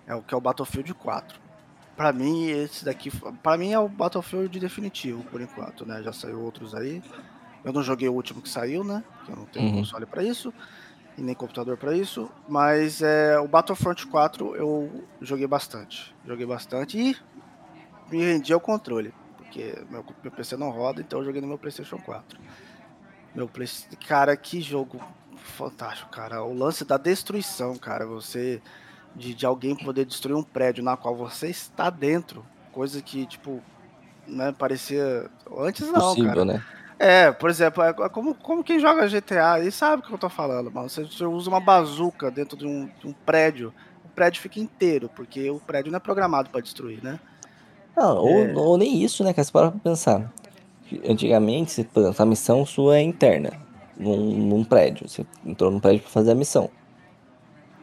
É 0.07 0.15
o 0.15 0.21
que 0.21 0.33
é 0.33 0.37
o 0.37 0.41
Battlefield 0.41 0.93
4. 0.93 1.50
Pra 1.95 2.11
mim, 2.11 2.49
esse 2.49 2.85
daqui. 2.85 3.11
Pra 3.43 3.57
mim 3.57 3.71
é 3.71 3.79
o 3.79 3.87
Battlefield 3.87 4.59
definitivo, 4.59 5.23
por 5.25 5.41
enquanto, 5.41 5.85
né? 5.85 6.01
Já 6.01 6.13
saiu 6.13 6.41
outros 6.41 6.73
aí. 6.73 7.01
Eu 7.63 7.71
não 7.71 7.83
joguei 7.83 8.09
o 8.09 8.13
último 8.13 8.41
que 8.41 8.49
saiu, 8.49 8.83
né? 8.83 9.03
Que 9.25 9.31
eu 9.31 9.35
não 9.35 9.45
tenho 9.45 9.67
uhum. 9.67 9.79
console 9.79 10.05
pra 10.05 10.23
isso 10.23 10.53
e 11.17 11.21
nem 11.21 11.35
computador 11.35 11.77
para 11.77 11.95
isso, 11.95 12.29
mas 12.47 13.01
é, 13.01 13.37
o 13.39 13.47
Battlefront 13.47 14.07
4 14.07 14.55
eu 14.55 15.05
joguei 15.21 15.47
bastante, 15.47 16.15
joguei 16.25 16.45
bastante 16.45 16.97
e 16.97 17.17
me 18.09 18.23
rendi 18.23 18.53
ao 18.53 18.59
controle, 18.59 19.13
porque 19.37 19.75
meu, 19.89 20.05
meu 20.23 20.31
PC 20.31 20.57
não 20.57 20.69
roda, 20.69 21.01
então 21.01 21.19
eu 21.19 21.25
joguei 21.25 21.41
no 21.41 21.47
meu 21.47 21.57
PlayStation 21.57 21.97
4. 21.97 22.39
Meu 23.33 23.47
Play... 23.47 23.67
cara, 24.07 24.35
que 24.35 24.59
jogo 24.61 25.01
fantástico, 25.37 26.09
cara. 26.09 26.43
O 26.43 26.53
lance 26.53 26.83
da 26.83 26.97
destruição, 26.97 27.77
cara, 27.77 28.05
você 28.05 28.61
de, 29.15 29.33
de 29.33 29.45
alguém 29.45 29.75
poder 29.75 30.05
destruir 30.05 30.35
um 30.35 30.43
prédio 30.43 30.83
na 30.83 30.95
qual 30.95 31.15
você 31.15 31.47
está 31.47 31.89
dentro, 31.89 32.45
coisa 32.71 33.01
que 33.01 33.25
tipo, 33.25 33.61
né, 34.27 34.53
parecia 34.57 35.29
antes 35.57 35.87
não, 35.87 36.01
Possível, 36.01 36.29
cara. 36.29 36.45
né? 36.45 36.63
É, 37.03 37.31
por 37.31 37.49
exemplo, 37.49 37.83
é 37.83 37.93
como, 38.09 38.35
como 38.35 38.63
quem 38.63 38.79
joga 38.79 39.07
GTA 39.07 39.53
aí 39.53 39.71
sabe 39.71 40.03
o 40.03 40.05
que 40.05 40.13
eu 40.13 40.19
tô 40.19 40.29
falando, 40.29 40.71
mano. 40.71 40.87
Você, 40.87 41.03
você 41.03 41.25
usa 41.25 41.49
uma 41.49 41.59
bazuca 41.59 42.29
dentro 42.29 42.55
de 42.55 42.67
um, 42.67 42.87
de 42.99 43.07
um, 43.07 43.13
prédio, 43.25 43.73
o 44.05 44.09
prédio 44.09 44.39
fica 44.39 44.59
inteiro, 44.59 45.09
porque 45.15 45.49
o 45.49 45.59
prédio 45.59 45.91
não 45.91 45.97
é 45.97 45.99
programado 45.99 46.51
para 46.51 46.61
destruir, 46.61 47.03
né? 47.03 47.19
Não, 47.97 48.17
é... 48.17 48.53
ou, 48.53 48.67
ou, 48.67 48.77
nem 48.77 49.03
isso, 49.03 49.23
né, 49.23 49.33
que 49.33 49.43
você 49.43 49.51
para 49.51 49.71
pensar. 49.71 50.31
Antigamente, 51.09 51.71
você, 51.71 51.83
por 51.83 52.01
exemplo, 52.01 52.21
a 52.21 52.25
missão 52.25 52.63
sua 52.67 52.97
é 52.97 53.01
interna, 53.01 53.53
num, 53.97 54.47
num 54.47 54.63
prédio. 54.63 55.09
Você 55.09 55.25
entrou 55.43 55.71
num 55.71 55.79
prédio 55.79 56.01
para 56.01 56.11
fazer 56.11 56.33
a 56.33 56.35
missão. 56.35 56.69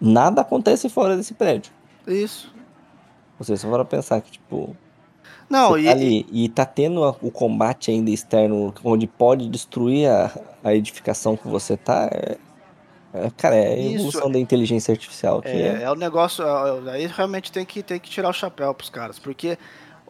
Nada 0.01 0.43
acontece 0.43 0.89
fora 0.89 1.17
desse 1.17 1.35
prédio. 1.35 1.73
Isso. 2.07 2.53
Você 3.39 3.57
só 3.57 3.71
para 3.71 3.85
pensar 3.85 4.21
que, 4.21 4.33
tipo, 4.33 4.77
não, 5.49 5.73
tá 5.73 5.79
e, 5.79 5.89
ali, 5.89 6.27
e 6.31 6.49
tá 6.49 6.67
tendo 6.67 7.03
o 7.23 7.31
combate 7.31 7.91
ainda 7.91 8.11
externo, 8.11 8.75
onde 8.85 9.07
pode 9.07 9.49
destruir 9.49 10.09
a, 10.09 10.31
a 10.63 10.75
edificação 10.75 11.37
que 11.37 11.49
você 11.49 11.77
tá. 11.77 12.09
É, 12.13 12.37
é, 13.15 13.31
cara, 13.37 13.57
é 13.57 13.75
a 13.75 13.79
evolução 13.79 14.31
da 14.31 14.39
inteligência 14.39 14.93
artificial. 14.93 15.41
É, 15.45 15.51
é, 15.51 15.83
é 15.83 15.91
o 15.91 15.95
negócio. 15.95 16.45
É, 16.45 16.93
aí 16.93 17.07
realmente 17.07 17.51
tem 17.51 17.65
que, 17.65 17.83
tem 17.83 17.99
que 17.99 18.11
tirar 18.11 18.29
o 18.29 18.33
chapéu 18.33 18.75
pros 18.75 18.91
caras, 18.91 19.19
porque 19.19 19.57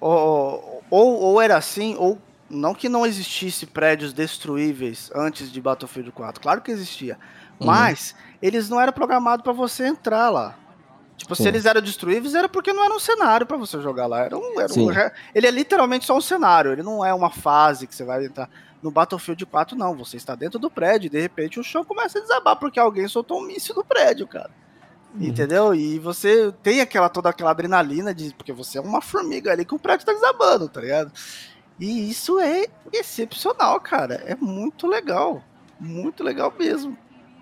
ou, 0.00 0.82
ou, 0.90 1.20
ou 1.20 1.40
era 1.40 1.56
assim, 1.56 1.94
ou 1.96 2.18
não 2.50 2.74
que 2.74 2.88
não 2.88 3.06
existisse 3.06 3.66
prédios 3.66 4.12
destruíveis 4.12 5.10
antes 5.14 5.52
de 5.52 5.60
Battlefield 5.60 6.10
4, 6.10 6.40
claro 6.40 6.60
que 6.62 6.70
existia, 6.70 7.18
uhum. 7.60 7.66
mas 7.66 8.14
eles 8.40 8.68
não 8.68 8.80
eram 8.80 8.92
programados 8.92 9.42
para 9.42 9.52
você 9.52 9.86
entrar 9.86 10.30
lá. 10.30 10.56
Tipo, 11.16 11.34
Sim. 11.34 11.42
se 11.42 11.48
eles 11.48 11.66
eram 11.66 11.80
destruíveis, 11.80 12.34
era 12.34 12.48
porque 12.48 12.72
não 12.72 12.84
era 12.84 12.94
um 12.94 13.00
cenário 13.00 13.44
para 13.44 13.56
você 13.56 13.80
jogar 13.80 14.06
lá. 14.06 14.20
Era 14.20 14.38
um, 14.38 14.60
era 14.60 14.72
um, 14.72 14.90
ele 15.34 15.46
é 15.46 15.50
literalmente 15.50 16.06
só 16.06 16.16
um 16.16 16.20
cenário, 16.20 16.72
ele 16.72 16.82
não 16.82 17.04
é 17.04 17.12
uma 17.12 17.28
fase 17.28 17.86
que 17.86 17.94
você 17.94 18.04
vai 18.04 18.24
entrar. 18.24 18.48
No 18.80 18.92
Battlefield 18.92 19.44
4, 19.44 19.76
não. 19.76 19.96
Você 19.96 20.16
está 20.16 20.36
dentro 20.36 20.60
do 20.60 20.70
prédio 20.70 21.08
e 21.08 21.10
de 21.10 21.20
repente 21.20 21.58
o 21.58 21.64
chão 21.64 21.84
começa 21.84 22.20
a 22.20 22.22
desabar 22.22 22.54
porque 22.56 22.78
alguém 22.78 23.08
soltou 23.08 23.40
um 23.40 23.46
míssil 23.46 23.74
no 23.74 23.84
prédio, 23.84 24.28
cara. 24.28 24.50
Uhum. 25.14 25.26
Entendeu? 25.26 25.74
E 25.74 25.98
você 25.98 26.52
tem 26.62 26.80
aquela 26.80 27.08
toda 27.08 27.28
aquela 27.30 27.50
adrenalina 27.50 28.14
de. 28.14 28.32
Porque 28.34 28.52
você 28.52 28.78
é 28.78 28.80
uma 28.80 29.00
formiga 29.00 29.50
ali 29.50 29.64
que 29.64 29.74
o 29.74 29.78
prédio 29.78 30.06
tá 30.06 30.12
desabando, 30.12 30.68
tá 30.68 30.80
ligado? 30.80 31.10
E 31.80 32.08
isso 32.08 32.38
é 32.38 32.66
excepcional, 32.92 33.80
cara. 33.80 34.22
É 34.26 34.36
muito 34.36 34.86
legal. 34.86 35.42
Muito 35.80 36.22
legal 36.22 36.52
mesmo. 36.56 36.96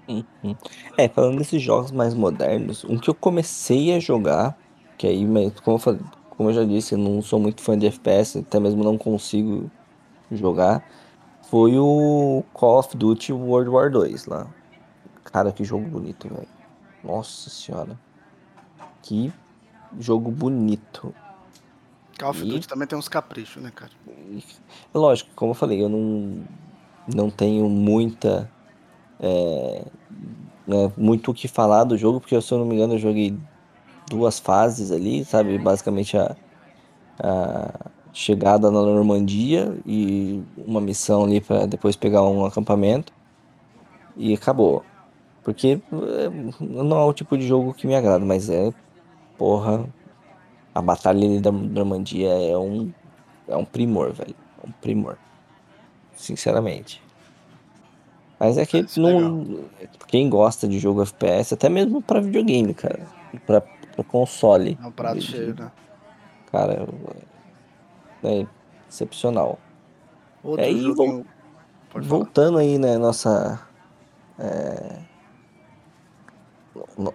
Uhum. 0.09 0.57
É, 0.97 1.09
falando 1.09 1.39
desses 1.39 1.61
jogos 1.61 1.91
mais 1.91 2.15
modernos, 2.15 2.85
um 2.85 2.97
que 2.99 3.11
eu 3.11 3.15
comecei 3.15 3.95
a 3.95 4.01
jogar, 4.01 4.57
que 4.97 5.07
aí, 5.07 5.27
como 5.65 5.77
eu, 5.77 5.79
falei, 5.79 6.01
como 6.31 6.51
eu 6.51 6.55
já 6.55 6.65
disse, 6.65 6.95
eu 6.95 6.99
não 6.99 7.21
sou 7.21 7.41
muito 7.41 7.61
fã 7.61 7.79
de 7.79 7.87
FPS, 7.87 8.39
até 8.39 8.61
mesmo 8.61 8.85
não 8.85 8.97
consigo 8.97 9.71
jogar, 10.31 10.85
foi 11.51 11.79
o 11.79 12.45
Call 12.53 12.79
of 12.79 12.97
Duty 12.97 13.33
World 13.33 13.71
War 13.71 13.91
2 13.91 14.27
lá. 14.27 14.47
Cara, 15.25 15.53
que 15.53 15.65
jogo 15.65 15.87
bonito, 15.87 16.29
velho. 16.29 16.49
Nossa 17.05 17.51
senhora. 17.51 17.99
Que 19.03 19.33
jogo 19.99 20.31
bonito. 20.31 21.15
Call 22.19 22.31
of 22.31 22.45
Duty 22.45 22.67
também 22.67 22.89
tem 22.89 22.99
uns 22.99 23.09
caprichos, 23.09 23.63
né, 23.63 23.71
cara? 23.75 23.93
Lógico, 24.95 25.31
como 25.35 25.51
eu 25.51 25.55
falei, 25.55 25.83
eu 25.83 25.89
não, 25.89 26.45
não 27.13 27.31
tenho 27.31 27.69
muita 27.69 28.51
é, 29.21 29.85
né, 30.67 30.93
muito 30.97 31.31
o 31.31 31.35
que 31.35 31.49
falar 31.49 31.85
do 31.85 31.97
jogo, 31.97 32.21
porque 32.21 32.41
se 32.41 32.53
eu 32.53 32.59
não 32.59 32.67
me 32.67 32.75
engano 32.75 32.95
eu 32.95 32.99
joguei 32.99 33.37
duas 34.09 34.39
fases 34.39 34.91
ali, 34.91 35.25
sabe? 35.25 35.59
Basicamente 35.59 36.17
a, 36.17 36.37
a 37.19 37.91
chegada 38.13 38.71
na 38.71 38.81
Normandia 38.81 39.77
e 39.85 40.43
uma 40.57 40.81
missão 40.81 41.25
ali 41.25 41.41
para 41.41 41.67
depois 41.67 41.97
pegar 41.97 42.23
um 42.23 42.45
acampamento 42.45 43.13
e 44.17 44.35
acabou. 44.35 44.83
Porque 45.45 45.81
é, 45.93 46.31
não 46.61 46.99
é 46.99 47.05
o 47.05 47.13
tipo 47.13 47.37
de 47.37 47.47
jogo 47.47 47.75
que 47.75 47.87
me 47.87 47.95
agrada, 47.95 48.25
mas 48.25 48.49
é, 48.49 48.73
porra, 49.37 49.87
a 50.75 50.83
batalha 50.83 51.25
ali 51.25 51.41
da 51.41 51.53
Normandia 51.53 52.31
é 52.31 52.57
um, 52.57 52.93
é 53.47 53.57
um 53.57 53.65
primor, 53.65 54.13
velho. 54.13 54.35
É 54.63 54.67
um 54.67 54.73
primor. 54.73 55.17
Sinceramente. 56.15 57.06
Mas 58.39 58.59
é 58.59 58.67
que 58.67 58.79
é 58.79 59.01
não, 59.01 59.65
quem 60.07 60.29
gosta 60.29 60.69
de 60.69 60.79
jogo 60.79 61.03
FPS, 61.03 61.55
até 61.55 61.69
mesmo 61.69 62.03
para 62.03 62.21
videogame, 62.21 62.75
cara, 62.75 63.07
para 63.47 63.63
console. 64.05 64.79
É 64.83 64.87
um 64.87 64.91
prato 64.91 65.19
de, 65.19 65.27
cheio, 65.27 65.55
né? 65.55 65.73
Cara, 66.53 66.87
é 68.23 68.47
excepcional. 68.89 69.59
Outro 70.43 70.65
é, 70.65 70.71
e 70.71 70.93
vo 70.93 71.25
voltando 71.95 72.59
aí, 72.59 72.79
né, 72.79 72.99
nossa 72.99 73.67
é, 74.39 74.99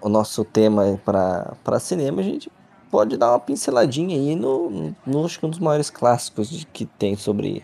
o 0.01 0.09
nosso 0.09 0.43
tema 0.43 0.99
para 1.05 1.79
cinema, 1.79 2.21
a 2.21 2.23
gente 2.23 2.51
pode 2.89 3.15
dar 3.15 3.31
uma 3.31 3.39
pinceladinha 3.39 4.17
aí 4.17 4.35
no, 4.35 4.93
no, 5.05 5.25
acho 5.25 5.39
que 5.39 5.45
um 5.45 5.49
dos 5.49 5.59
maiores 5.59 5.89
clássicos 5.89 6.49
de, 6.49 6.65
que 6.65 6.85
tem 6.85 7.15
sobre 7.15 7.63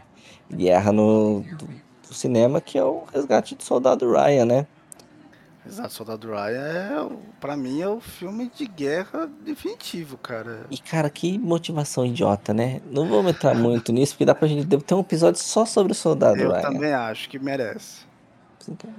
guerra 0.50 0.91
no, 0.91 1.41
do 1.41 1.67
cinema, 2.13 2.60
que 2.62 2.78
é 2.78 2.84
o 2.84 3.04
Resgate 3.13 3.56
do 3.56 3.63
Soldado 3.63 4.10
Ryan, 4.12 4.46
né? 4.46 4.67
Exato, 5.65 5.93
Soldado 5.93 6.30
Ryan 6.30 6.62
é, 6.62 7.08
pra 7.41 7.58
mim, 7.58 7.82
é 7.82 7.88
o 7.89 8.00
filme 8.00 8.50
de 8.56 8.65
guerra 8.65 9.30
definitivo, 9.43 10.17
cara. 10.17 10.62
E, 10.72 10.78
cara, 10.78 11.10
que 11.10 11.38
motivação 11.38 12.06
idiota, 12.06 12.54
né? 12.54 12.82
Não 12.89 13.06
vou 13.06 13.28
entrar 13.28 13.54
muito 13.54 13.91
nisso, 13.91 14.13
porque 14.13 14.24
dá 14.26 14.34
pra 14.34 14.48
gente 14.48 14.65
ter 14.65 14.93
um 14.96 15.02
episódio 15.02 15.41
só 15.41 15.65
sobre 15.65 15.91
o 15.91 15.96
Soldado 15.96 16.39
Eu 16.39 16.52
Ryan. 16.52 16.62
também 16.62 16.93
acho 16.93 17.30
que 17.30 17.38
merece. 17.38 18.08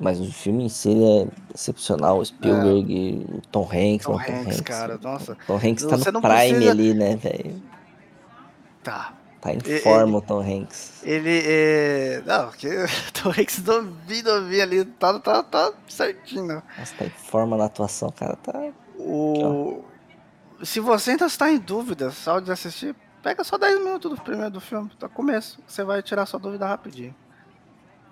Mas 0.01 0.19
o 0.21 0.31
filme 0.33 0.65
em 0.65 0.69
si 0.71 0.91
é 1.03 1.27
excepcional. 1.55 2.19
O 2.19 2.25
Spielberg, 2.25 3.27
o 3.35 3.41
Tom 3.51 3.65
Hanks. 3.71 4.07
Tom 4.07 4.13
não, 4.13 4.19
Hanks, 4.21 4.47
Hanks, 4.47 4.61
cara, 4.63 4.99
nossa. 5.03 5.37
Tom 5.47 5.57
Hanks 5.57 5.85
tá 5.85 5.97
Você 5.99 6.11
no 6.11 6.21
prime 6.23 6.37
precisa- 6.37 6.71
ali, 6.71 6.95
né, 6.95 7.17
velho? 7.17 7.63
Tá. 8.83 9.13
Tá 9.41 9.53
em 9.55 9.59
E- 9.65 9.79
forma 9.81 10.19
o 10.19 10.21
Tom 10.21 10.41
Hanks. 10.41 11.01
Ele 11.05 11.43
é. 11.45 12.23
Não, 12.27 12.47
porque 12.49 12.69
Tom 13.15 13.31
Hanks 13.31 13.63
novinho, 13.63 14.25
novinho 14.25 14.63
ali, 14.63 14.85
tá, 14.85 15.19
tá, 15.21 15.43
tá 15.43 15.73
certinho, 15.89 16.45
né? 16.47 16.63
Nossa, 16.77 16.95
tá 16.97 17.05
em 17.05 17.11
forma 17.11 17.57
na 17.57 17.67
atuação, 17.67 18.11
cara. 18.11 18.37
Tá. 18.37 18.53
O... 18.99 19.85
Se 20.63 20.81
você 20.81 21.13
ainda 21.13 21.27
está 21.27 21.51
em 21.53 21.59
dúvida 21.59 22.11
só 22.11 22.41
de 22.41 22.51
assistir, 22.51 22.97
pega 23.23 23.45
só 23.45 23.57
10 23.57 23.79
minutos 23.79 24.11
do 24.11 24.21
primeiro 24.21 24.51
do 24.51 24.61
filme, 24.61 24.91
do 24.99 25.09
começo. 25.09 25.61
Você 25.69 25.85
vai 25.85 26.03
tirar 26.03 26.27
sua 26.27 26.41
dúvida 26.41 26.67
rapidinho. 26.67 27.15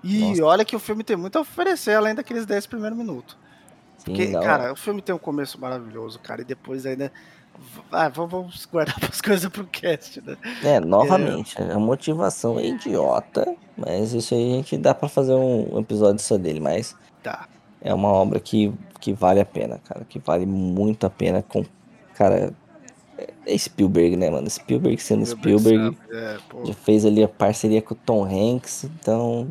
E 0.04 0.28
Nossa. 0.28 0.44
olha 0.44 0.64
que 0.64 0.76
o 0.76 0.78
filme 0.78 1.02
tem 1.02 1.16
muito 1.16 1.36
a 1.38 1.40
oferecer, 1.40 1.94
além 1.96 2.14
daqueles 2.14 2.46
10 2.46 2.66
primeiros 2.66 2.96
minutos. 2.96 3.36
Sim, 3.98 4.04
Porque, 4.04 4.26
não. 4.28 4.40
cara, 4.42 4.72
o 4.72 4.76
filme 4.76 5.00
tem 5.02 5.14
um 5.14 5.18
começo 5.18 5.60
maravilhoso, 5.60 6.18
cara, 6.18 6.42
e 6.42 6.44
depois 6.44 6.84
ainda. 6.86 7.12
Ah, 7.90 8.08
vamos- 8.10 8.66
guardar 8.70 8.96
as 9.10 9.20
coisas 9.22 9.50
pro 9.50 9.66
cast, 9.66 10.20
né? 10.20 10.36
É, 10.62 10.78
novamente, 10.78 11.60
a 11.60 11.78
motivação 11.78 12.58
é 12.58 12.66
idiota, 12.66 13.56
mas 13.76 14.12
isso 14.12 14.34
aí 14.34 14.52
a 14.52 14.56
gente 14.56 14.76
dá 14.76 14.94
pra 14.94 15.08
fazer 15.08 15.32
um 15.34 15.78
episódio 15.78 16.20
só 16.22 16.36
dele, 16.36 16.60
mas 16.60 16.94
Tá. 17.22 17.48
é 17.80 17.94
uma 17.94 18.08
obra 18.08 18.38
que, 18.40 18.72
que 19.00 19.14
vale 19.14 19.40
a 19.40 19.46
pena, 19.46 19.78
cara, 19.78 20.04
que 20.04 20.18
vale 20.18 20.44
muito 20.44 21.06
a 21.06 21.10
pena 21.10 21.42
com, 21.42 21.64
cara, 22.14 22.52
é 23.46 23.56
Spielberg, 23.56 24.16
né, 24.16 24.28
mano, 24.28 24.50
Spielberg 24.50 25.00
sendo 25.00 25.24
Spielberg, 25.24 25.96
sabe? 25.96 26.14
É, 26.14 26.36
já 26.66 26.74
fez 26.74 27.06
ali 27.06 27.24
a 27.24 27.28
parceria 27.28 27.80
com 27.80 27.94
o 27.94 27.96
Tom 27.96 28.22
Hanks, 28.26 28.84
então, 28.84 29.48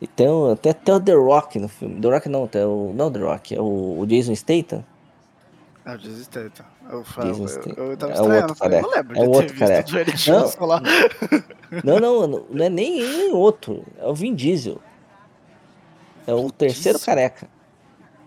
e 0.00 0.06
tem 0.06 0.28
o- 0.28 0.52
até, 0.52 0.70
até 0.70 0.94
o 0.94 1.00
The 1.00 1.12
Rock 1.14 1.58
no 1.58 1.68
filme, 1.68 2.00
The 2.00 2.08
Rock 2.08 2.28
não, 2.28 2.46
tem 2.46 2.64
o, 2.64 2.92
não 2.94 3.10
The 3.10 3.18
Rock, 3.20 3.54
é 3.54 3.60
o, 3.60 3.98
o 4.00 4.06
Jason 4.06 4.34
Statham, 4.34 4.84
É 5.84 5.94
o 5.94 5.98
Jason 5.98 6.22
Statham. 6.24 6.66
Eu, 6.90 7.02
falo, 7.04 7.28
Jason 7.28 7.42
eu, 7.42 7.48
Statham. 7.48 7.84
eu 7.84 7.96
tava 7.96 8.12
É 8.12 8.14
estranhando, 8.14 8.48
outro 8.50 8.64
eu 8.66 8.82
não 8.82 8.90
lembro 8.90 9.16
É 9.16 9.20
de 9.20 9.26
o 9.28 9.30
ter 9.32 9.36
outro 9.36 9.48
visto 9.54 9.58
careca. 9.58 9.90
o 9.90 10.60
Não. 10.60 10.66
Lá. 10.66 10.82
não, 11.84 11.98
não, 12.00 12.26
não, 12.26 12.46
não 12.50 12.64
é 12.64 12.68
nem, 12.68 13.00
nem 13.00 13.32
outro, 13.32 13.84
é 13.98 14.06
o 14.06 14.14
Vin 14.14 14.34
Diesel, 14.34 14.80
é 16.26 16.32
o 16.34 16.42
Vin 16.42 16.48
terceiro 16.50 16.98
Diesel? 16.98 17.06
careca. 17.14 17.48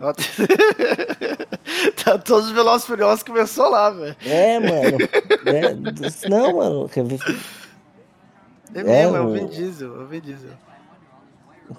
tá, 2.04 2.16
todos 2.18 2.46
os 2.46 2.52
Velozes 2.52 2.86
Furiosos 2.86 3.22
começou 3.22 3.68
lá, 3.68 3.90
velho. 3.90 4.16
É, 4.24 4.58
mano. 4.58 4.98
É, 5.46 6.28
não, 6.28 6.56
mano. 6.56 6.90
É 6.94 8.80
É, 8.80 8.82
mesmo, 8.82 9.16
é 9.16 9.20
o 9.20 9.26
o- 9.26 9.32
Vin 9.32 9.46
Diesel, 9.48 10.00
é 10.00 10.04
o 10.04 10.06
Vin 10.06 10.20
Diesel. 10.20 10.50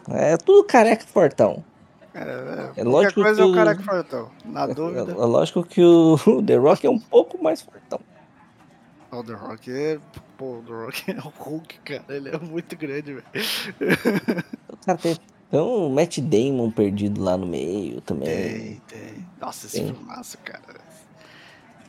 É 0.10 0.38
tudo 0.38 0.63
careca 0.65 1.06
fortão. 1.06 1.63
É, 2.13 2.19
é, 2.21 2.71
É 2.82 2.84
lógico 2.84 3.21
coisa 3.21 3.36
que 3.36 3.41
é 3.41 3.45
o 3.45 3.51
o- 3.51 3.56
cara 3.56 3.75
que 3.75 3.84
fortão. 3.84 4.30
Na 4.45 4.63
É, 4.63 4.73
dúvida, 4.73 5.12
é 5.12 5.15
lógico 5.15 5.63
que 5.63 5.82
o, 5.82 6.15
o 6.27 6.41
The 6.43 6.56
Rock 6.58 6.86
é 6.86 6.89
um 6.89 6.99
pouco 6.99 7.41
mais 7.41 7.62
fortão. 7.62 7.99
o 9.12 9.23
The 9.23 9.34
Rock 9.34 9.71
é. 9.71 9.99
Pô, 10.38 10.58
o 10.58 10.63
The 10.63 10.71
Rock 10.73 11.12
é 11.12 11.19
o 11.19 11.30
Hulk, 11.43 11.80
cara. 11.80 12.04
Ele 12.10 12.30
é 12.30 12.38
muito 12.39 12.75
grande, 12.75 13.13
velho. 13.13 13.25
O 14.69 14.77
cara 14.86 14.97
tem, 14.97 15.17
um 15.54 15.89
Matt 15.89 16.17
Damon 16.19 16.71
perdido 16.71 17.21
lá 17.23 17.38
no 17.38 17.45
meio 17.45 18.01
também. 18.01 18.27
Tem, 18.27 18.82
tem. 18.88 19.27
Nossa, 19.39 19.67
esse 19.67 19.77
Tem. 19.82 19.93
filmaço, 19.93 20.38
cara. 20.39 20.82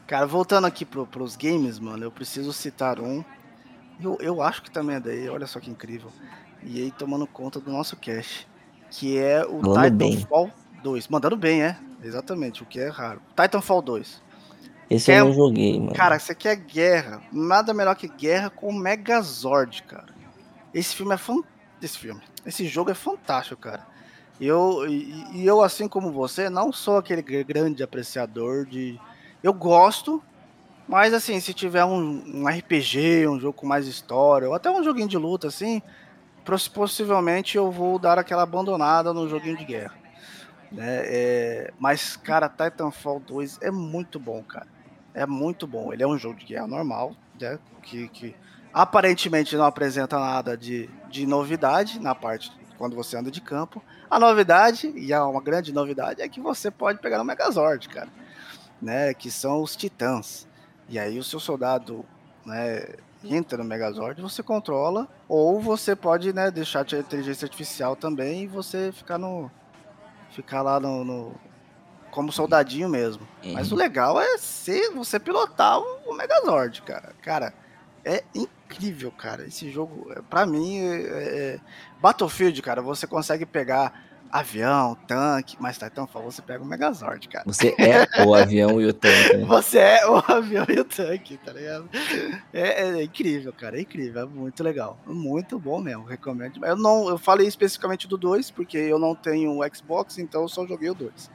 Cara, 0.07 0.27
voltando 0.27 0.67
aqui 0.67 0.85
pro, 0.85 1.07
pros 1.07 1.37
games, 1.37 1.79
mano, 1.79 2.05
eu 2.05 2.11
preciso 2.11 2.53
citar 2.53 3.01
um. 3.01 3.25
Eu, 4.01 4.19
eu 4.21 4.43
acho 4.43 4.63
que 4.63 4.71
também 4.71 4.97
é 4.97 5.01
daí, 5.01 5.29
olha 5.29 5.47
só 5.47 5.59
que 5.61 5.71
incrível. 5.71 6.11
E 6.65 6.83
aí 6.83 6.91
tomando 6.93 7.27
conta 7.27 7.59
do 7.61 7.71
nosso 7.71 7.97
cache. 7.97 8.47
Que 8.91 9.19
é 9.19 9.45
o 9.45 9.61
bem. 9.91 10.17
Titanfall 10.17 10.51
2. 10.83 11.09
Mandando 11.09 11.37
bem, 11.37 11.63
é? 11.63 11.77
Exatamente, 12.03 12.63
o 12.63 12.67
que 12.67 12.79
é 12.81 12.89
raro. 12.89 13.21
Titanfall 13.37 13.81
2. 13.83 14.23
Esse 14.91 15.07
Quer- 15.07 15.21
eu 15.21 15.27
não 15.27 15.33
joguei, 15.33 15.79
mano. 15.81 15.95
Cara, 15.95 16.19
você 16.19 16.35
quer 16.35 16.57
guerra. 16.57 17.23
Nada 17.33 17.73
melhor 17.73 17.95
que 17.97 18.07
guerra 18.09 18.51
com 18.51 18.69
o 18.69 18.75
Megazord, 18.75 19.83
cara. 19.85 20.13
Esse 20.75 20.95
filme 20.95 21.15
é 21.15 21.17
fan... 21.17 21.41
Esse 21.81 21.99
filme. 21.99 22.21
Esse 22.45 22.67
jogo 22.67 22.91
é 22.91 22.95
fantástico, 22.95 23.61
cara. 23.61 23.87
Eu, 24.41 24.87
e, 24.89 25.25
e 25.35 25.47
eu, 25.47 25.63
assim 25.63 25.89
como 25.89 26.11
você, 26.11 26.51
não 26.51 26.73
sou 26.73 26.97
aquele 26.99 27.23
gr- 27.23 27.45
grande 27.47 27.83
apreciador 27.83 28.67
de. 28.67 28.99
Eu 29.43 29.53
gosto, 29.53 30.23
mas 30.89 31.15
assim, 31.15 31.39
se 31.41 31.55
tiver 31.55 31.85
um, 31.85 32.23
um 32.43 32.49
RPG, 32.49 33.27
um 33.29 33.39
jogo 33.39 33.53
com 33.53 33.67
mais 33.67 33.87
história, 33.87 34.49
ou 34.49 34.55
até 34.55 34.71
um 34.71 34.83
joguinho 34.83 35.09
de 35.09 35.17
luta, 35.17 35.47
assim, 35.49 35.81
possivelmente 36.45 37.57
eu 37.57 37.71
vou 37.71 37.99
dar 37.99 38.19
aquela 38.19 38.43
abandonada 38.43 39.13
no 39.13 39.29
joguinho 39.29 39.57
de 39.57 39.65
guerra. 39.65 39.95
Né? 40.71 41.03
É, 41.05 41.73
mas, 41.79 42.17
cara, 42.17 42.49
Titanfall 42.49 43.21
2 43.21 43.59
é 43.61 43.71
muito 43.71 44.19
bom, 44.19 44.43
cara. 44.43 44.67
É 45.15 45.27
muito 45.27 45.67
bom. 45.67 45.93
Ele 45.93 46.03
é 46.03 46.07
um 46.07 46.17
jogo 46.17 46.39
de 46.39 46.47
guerra 46.47 46.67
normal, 46.67 47.15
né? 47.39 47.59
Que, 47.83 48.09
que 48.09 48.35
aparentemente 48.73 49.55
não 49.57 49.67
apresenta 49.67 50.19
nada 50.19 50.57
de, 50.57 50.89
de 51.11 51.27
novidade 51.27 52.01
na 52.01 52.15
parte 52.15 52.51
quando 52.79 52.97
você 52.97 53.17
anda 53.17 53.31
de 53.31 53.41
campo. 53.41 53.83
A 54.11 54.19
novidade, 54.19 54.93
e 54.97 55.13
é 55.13 55.21
uma 55.21 55.43
grande 55.43 55.73
novidade, 55.73 56.23
é 56.23 56.29
que 56.29 56.41
você 56.41 56.71
pode 56.71 56.99
pegar 57.01 57.21
o 57.21 57.25
Megazord, 57.25 57.89
cara. 57.89 58.09
Né? 58.81 59.13
Que 59.13 59.31
são 59.31 59.63
os 59.63 59.77
titãs. 59.77 60.49
E 60.89 60.99
aí 60.99 61.19
o 61.19 61.25
seu 61.25 61.39
soldado 61.39 62.05
né, 62.45 62.87
entra 63.25 63.59
no 63.59 63.65
Megazord, 63.65 64.21
você 64.21 64.43
controla, 64.43 65.09
ou 65.29 65.61
você 65.61 65.95
pode 65.95 66.33
né, 66.33 66.51
deixar 66.51 66.81
a 66.93 66.99
inteligência 66.99 67.47
artificial 67.47 67.95
também 67.97 68.43
e 68.43 68.47
você 68.47 68.91
ficar 68.93 69.19
no. 69.19 69.51
ficar 70.31 70.63
lá 70.63 70.79
no. 70.81 71.05
no- 71.05 71.35
como 72.11 72.31
soldadinho 72.31 72.91
mesmo. 72.91 73.27
Mas 73.55 73.73
o 73.73 73.75
legal 73.75 74.21
é 74.21 74.37
ser 74.37 74.91
você 74.91 75.19
pilotar 75.19 75.81
o, 75.81 76.13
Megazord, 76.15 76.83
cara. 76.83 77.15
Cara, 77.23 77.55
é 78.05 78.23
incrível, 78.35 79.11
cara. 79.11 79.47
Esse 79.47 79.71
jogo, 79.71 80.13
é, 80.13 80.21
pra 80.21 80.45
mim, 80.45 80.79
é, 80.79 81.55
é- 81.55 81.61
Battlefield, 82.03 82.61
cara, 82.61 82.83
você 82.83 83.07
consegue 83.07 83.47
pegar 83.47 84.12
avião, 84.33 84.97
tanque, 85.07 85.57
mas 85.61 85.77
Titanfall 85.77 86.23
você 86.23 86.41
pega 86.41 86.65
o 86.65 86.67
Megazord, 86.67 87.29
cara. 87.29 87.45
Você 87.47 87.75
é 87.79 88.25
o 88.25 88.35
avião 88.35 88.81
e 88.81 88.87
o 88.87 88.93
tanque. 88.95 89.37
né? 89.37 89.45
Você 89.45 89.79
é 89.79 90.07
o 90.09 90.17
avião 90.27 90.65
e 90.69 90.81
o 90.81 90.85
tanque, 90.85 91.37
tá 91.37 91.53
ligado? 91.53 91.89
É, 92.53 92.83
é 92.83 93.03
incrível, 93.03 93.53
cara, 93.53 93.77
é 93.77 93.83
incrível, 93.83 94.23
é 94.23 94.25
muito 94.25 94.65
legal, 94.65 94.99
muito 95.07 95.59
bom 95.59 95.79
mesmo, 95.81 96.05
recomendo. 96.05 96.65
Eu 96.65 96.77
não, 96.77 97.11
eu 97.11 97.19
falei 97.19 97.47
especificamente 97.47 98.09
do 98.09 98.17
2, 98.17 98.51
porque 98.51 98.79
eu 98.79 98.99
não 98.99 99.15
tenho 99.15 99.61
o 99.61 99.75
Xbox, 99.75 100.17
então 100.17 100.43
eu 100.43 100.49
só 100.49 100.67
joguei 100.67 100.89
o 100.89 100.95
2. 100.95 101.31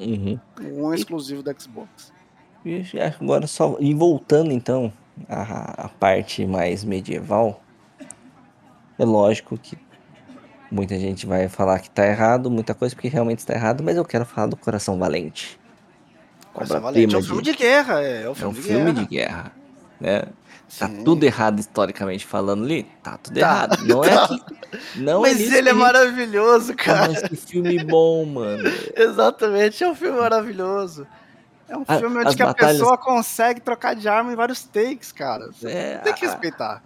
Uhum. 0.00 0.40
Um 0.60 0.92
exclusivo 0.92 1.42
do 1.42 1.54
Xbox. 1.60 2.12
E 2.64 2.82
agora 3.00 3.46
só. 3.46 3.76
E 3.78 3.94
voltando 3.94 4.50
então 4.52 4.92
à, 5.28 5.86
à 5.86 5.88
parte 5.88 6.44
mais 6.46 6.84
medieval, 6.84 7.62
é 8.98 9.04
lógico 9.04 9.56
que 9.56 9.78
muita 10.70 10.98
gente 10.98 11.26
vai 11.26 11.48
falar 11.48 11.78
que 11.80 11.90
tá 11.90 12.06
errado, 12.06 12.50
muita 12.50 12.74
coisa, 12.74 12.94
porque 12.94 13.08
realmente 13.08 13.38
está 13.40 13.54
errado, 13.54 13.82
mas 13.82 13.96
eu 13.96 14.04
quero 14.04 14.24
falar 14.24 14.46
do 14.48 14.56
Coração 14.56 14.98
Valente. 14.98 15.58
Coração 16.52 16.80
Valente. 16.80 17.14
É 17.14 17.18
um 17.18 17.20
de- 17.20 17.26
filme 17.26 17.42
de 17.42 17.52
guerra, 17.54 18.00
é, 18.02 18.22
é 18.22 18.28
um 18.28 18.32
é 18.32 18.34
filme 18.34 18.50
um 18.50 18.54
de 18.54 18.62
filme 18.62 18.84
guerra. 18.92 19.02
de 19.02 19.06
guerra. 19.08 19.52
Né? 20.00 20.22
Tá 20.78 20.86
Sim. 20.88 21.02
tudo 21.04 21.24
errado 21.24 21.58
historicamente 21.58 22.24
falando 22.24 22.64
ali? 22.64 22.84
Tá 23.02 23.18
tudo 23.18 23.34
Tá. 23.34 23.40
errado. 23.40 23.84
Não 23.86 24.04
é 24.04 24.08
Tá. 24.14 24.28
que. 24.28 25.00
Não 25.00 25.22
Mas 25.22 25.40
é 25.40 25.58
ele 25.58 25.68
é 25.68 25.72
maravilhoso, 25.72 26.74
cara. 26.76 27.08
Mas 27.12 27.22
que 27.22 27.34
filme 27.36 27.82
bom, 27.84 28.24
mano. 28.24 28.62
Exatamente, 28.96 29.82
é 29.82 29.88
um 29.88 29.94
filme 29.94 30.18
maravilhoso. 30.18 31.06
É 31.68 31.76
um 31.76 31.84
A- 31.86 31.98
filme 31.98 32.18
onde 32.24 32.40
a 32.42 32.46
batalhas- 32.46 32.78
pessoa 32.78 32.96
consegue 32.96 33.60
trocar 33.60 33.94
de 33.94 34.08
arma 34.08 34.32
em 34.32 34.36
vários 34.36 34.62
takes, 34.64 35.10
cara. 35.12 35.48
Você 35.52 35.68
É, 35.68 35.98
tem 35.98 36.12
que 36.14 36.24
respeitar. 36.24 36.82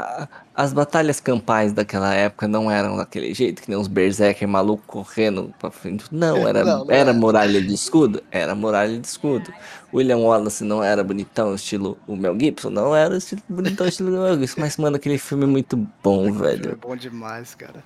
A- 0.00 0.28
as 0.56 0.72
batalhas 0.72 1.18
campais 1.20 1.72
daquela 1.72 2.14
época 2.14 2.46
não 2.46 2.70
eram 2.70 2.96
daquele 2.96 3.34
jeito, 3.34 3.60
que 3.62 3.68
nem 3.68 3.78
uns 3.78 3.88
berserker 3.88 4.46
maluco 4.48 4.82
correndo 4.86 5.52
pra 5.58 5.70
frente. 5.70 6.04
Não, 6.12 6.46
era, 6.46 6.64
Não, 6.64 6.84
não 6.84 6.90
era 6.90 7.10
era. 7.10 7.12
muralha 7.12 7.60
de 7.60 7.74
escudo? 7.74 8.22
Era 8.30 8.54
muralha 8.54 8.98
de 8.98 9.06
escudo. 9.06 9.52
William 9.92 10.18
Wallace 10.18 10.62
não 10.64 10.82
era 10.82 11.02
bonitão, 11.02 11.54
estilo 11.54 11.98
o 12.06 12.14
Mel 12.16 12.38
Gibson? 12.38 12.70
Não 12.70 12.94
era 12.94 13.16
estilo 13.16 13.42
bonitão, 13.48 13.86
estilo 13.86 14.10
o 14.16 14.22
Mel 14.22 14.38
Gibson. 14.38 14.60
Mas, 14.60 14.76
mano, 14.76 14.96
aquele 14.96 15.18
filme 15.18 15.44
é 15.44 15.48
muito 15.48 15.76
bom, 16.02 16.28
É 16.28 16.30
velho. 16.30 16.78
bom 16.80 16.96
demais, 16.96 17.54
cara. 17.54 17.82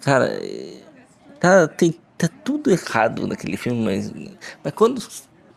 Cara, 0.00 0.26
é- 0.32 0.82
tá, 1.40 1.66
tem, 1.68 1.94
tá 2.16 2.28
tudo 2.44 2.70
errado 2.70 3.26
naquele 3.26 3.56
filme, 3.56 3.84
mas, 3.84 4.12
mas 4.62 4.72
quando. 4.74 5.02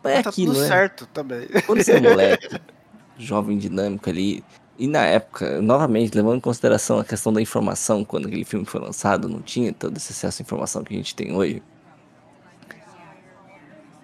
É 0.04 0.20
tá 0.20 0.30
aquilo, 0.30 0.52
tudo 0.52 0.62
né? 0.62 0.68
certo 0.68 1.06
também. 1.06 1.46
Quando 1.64 1.80
você 1.82 1.92
é 1.92 2.00
moleque, 2.00 2.60
jovem 3.16 3.56
dinâmico 3.56 4.10
ali, 4.10 4.42
e 4.78 4.86
na 4.86 5.04
época, 5.04 5.60
novamente, 5.60 6.14
levando 6.14 6.36
em 6.36 6.40
consideração 6.40 6.98
a 6.98 7.04
questão 7.04 7.32
da 7.32 7.40
informação, 7.40 8.04
quando 8.04 8.26
aquele 8.26 8.44
filme 8.44 8.64
foi 8.64 8.80
lançado, 8.80 9.28
não 9.28 9.42
tinha 9.42 9.72
todo 9.72 9.96
esse 9.96 10.12
acesso 10.12 10.42
à 10.42 10.44
informação 10.44 10.82
que 10.82 10.94
a 10.94 10.96
gente 10.96 11.14
tem 11.14 11.34
hoje. 11.34 11.62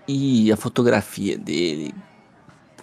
E 0.07 0.53
a 0.53 0.57
fotografia 0.57 1.37
dele, 1.37 1.95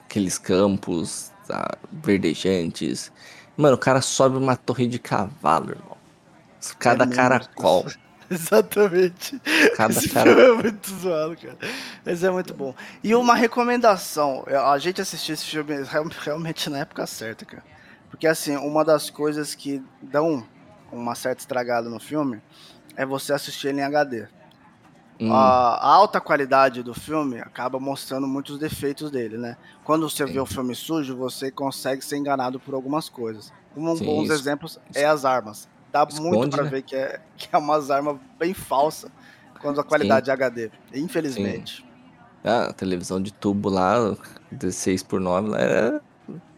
aqueles 0.03 0.37
campos 0.37 1.31
tá, 1.47 1.77
verdejantes. 1.91 3.11
Mano, 3.55 3.75
o 3.75 3.79
cara 3.79 4.01
sobe 4.01 4.37
uma 4.37 4.55
torre 4.55 4.87
de 4.87 4.99
cavalo, 4.99 5.71
irmão. 5.71 5.97
Cada 6.79 7.05
é 7.05 7.07
caracol. 7.07 7.85
Exatamente. 8.29 9.39
Cada 9.77 9.93
Esse 9.93 10.09
cara... 10.09 10.35
filme 10.35 10.41
é 10.41 10.63
muito 10.63 10.89
zoado, 10.89 11.37
cara. 11.37 11.57
Mas 12.03 12.23
é 12.23 12.31
muito 12.31 12.53
bom. 12.53 12.73
E 13.03 13.13
uma 13.13 13.35
recomendação: 13.35 14.43
a 14.47 14.77
gente 14.79 14.99
assistiu 14.99 15.35
esse 15.35 15.45
filme 15.45 15.75
realmente 16.19 16.69
na 16.69 16.79
época 16.79 17.05
certa, 17.05 17.45
cara. 17.45 17.74
Porque, 18.15 18.27
assim, 18.27 18.55
uma 18.55 18.85
das 18.85 19.09
coisas 19.09 19.53
que 19.53 19.83
dão 20.01 20.47
uma 20.89 21.15
certa 21.15 21.41
estragada 21.41 21.89
no 21.89 21.99
filme 21.99 22.41
é 22.95 23.05
você 23.05 23.33
assistir 23.33 23.67
ele 23.67 23.81
em 23.81 23.83
HD. 23.83 24.25
Hum. 25.19 25.33
A, 25.33 25.85
alta 25.85 26.21
qualidade 26.21 26.81
do 26.81 26.93
filme 26.93 27.41
acaba 27.41 27.77
mostrando 27.77 28.25
muitos 28.25 28.57
defeitos 28.57 29.11
dele, 29.11 29.37
né? 29.37 29.57
Quando 29.83 30.09
você 30.09 30.25
Sim. 30.25 30.31
vê 30.31 30.39
o 30.39 30.45
filme 30.45 30.73
sujo, 30.73 31.17
você 31.17 31.51
consegue 31.51 32.05
ser 32.05 32.15
enganado 32.15 32.57
por 32.57 32.73
algumas 32.73 33.09
coisas. 33.09 33.51
Um 33.75 33.93
Sim, 33.97 34.05
bons 34.05 34.23
isso. 34.23 34.33
exemplos 34.33 34.79
é 34.95 35.03
as 35.03 35.25
armas. 35.25 35.67
Dá 35.91 36.07
Esconde, 36.09 36.37
muito 36.37 36.49
para 36.51 36.63
né? 36.63 36.69
ver 36.69 36.83
que 36.83 36.95
é, 36.95 37.19
que 37.35 37.49
é 37.51 37.57
umas 37.57 37.91
armas 37.91 38.17
bem 38.39 38.53
falsas 38.53 39.11
quando 39.59 39.81
a 39.81 39.83
qualidade 39.83 40.27
Sim. 40.27 40.31
é 40.31 40.33
HD, 40.35 40.71
infelizmente. 40.93 41.85
Ah, 42.45 42.67
a 42.67 42.73
televisão 42.73 43.21
de 43.21 43.33
tubo 43.33 43.67
lá, 43.67 44.15
16 44.53 45.03
por 45.03 45.19
9 45.19 45.49
lá 45.49 45.59
era 45.59 46.01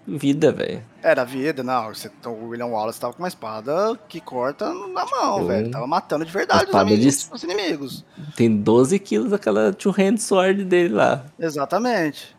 vida, 0.07 0.51
velho. 0.51 0.81
Era 1.03 1.25
vida, 1.25 1.63
não. 1.63 1.91
O 2.25 2.49
William 2.49 2.67
Wallace 2.67 2.99
tava 2.99 3.13
com 3.13 3.19
uma 3.21 3.27
espada 3.27 3.97
que 4.07 4.21
corta 4.21 4.73
na 4.73 5.05
mão, 5.05 5.45
velho. 5.45 5.69
Tava 5.69 5.87
matando 5.87 6.23
de 6.23 6.31
verdade 6.31 6.69
os, 6.69 6.75
amigos, 6.75 7.27
de... 7.27 7.33
os, 7.33 7.43
inimigos. 7.43 8.05
Tem 8.35 8.55
12 8.55 8.97
quilos 8.99 9.31
daquela 9.31 9.73
two-hand 9.73 10.17
sword 10.17 10.63
dele 10.63 10.93
lá. 10.93 11.25
Exatamente. 11.37 12.36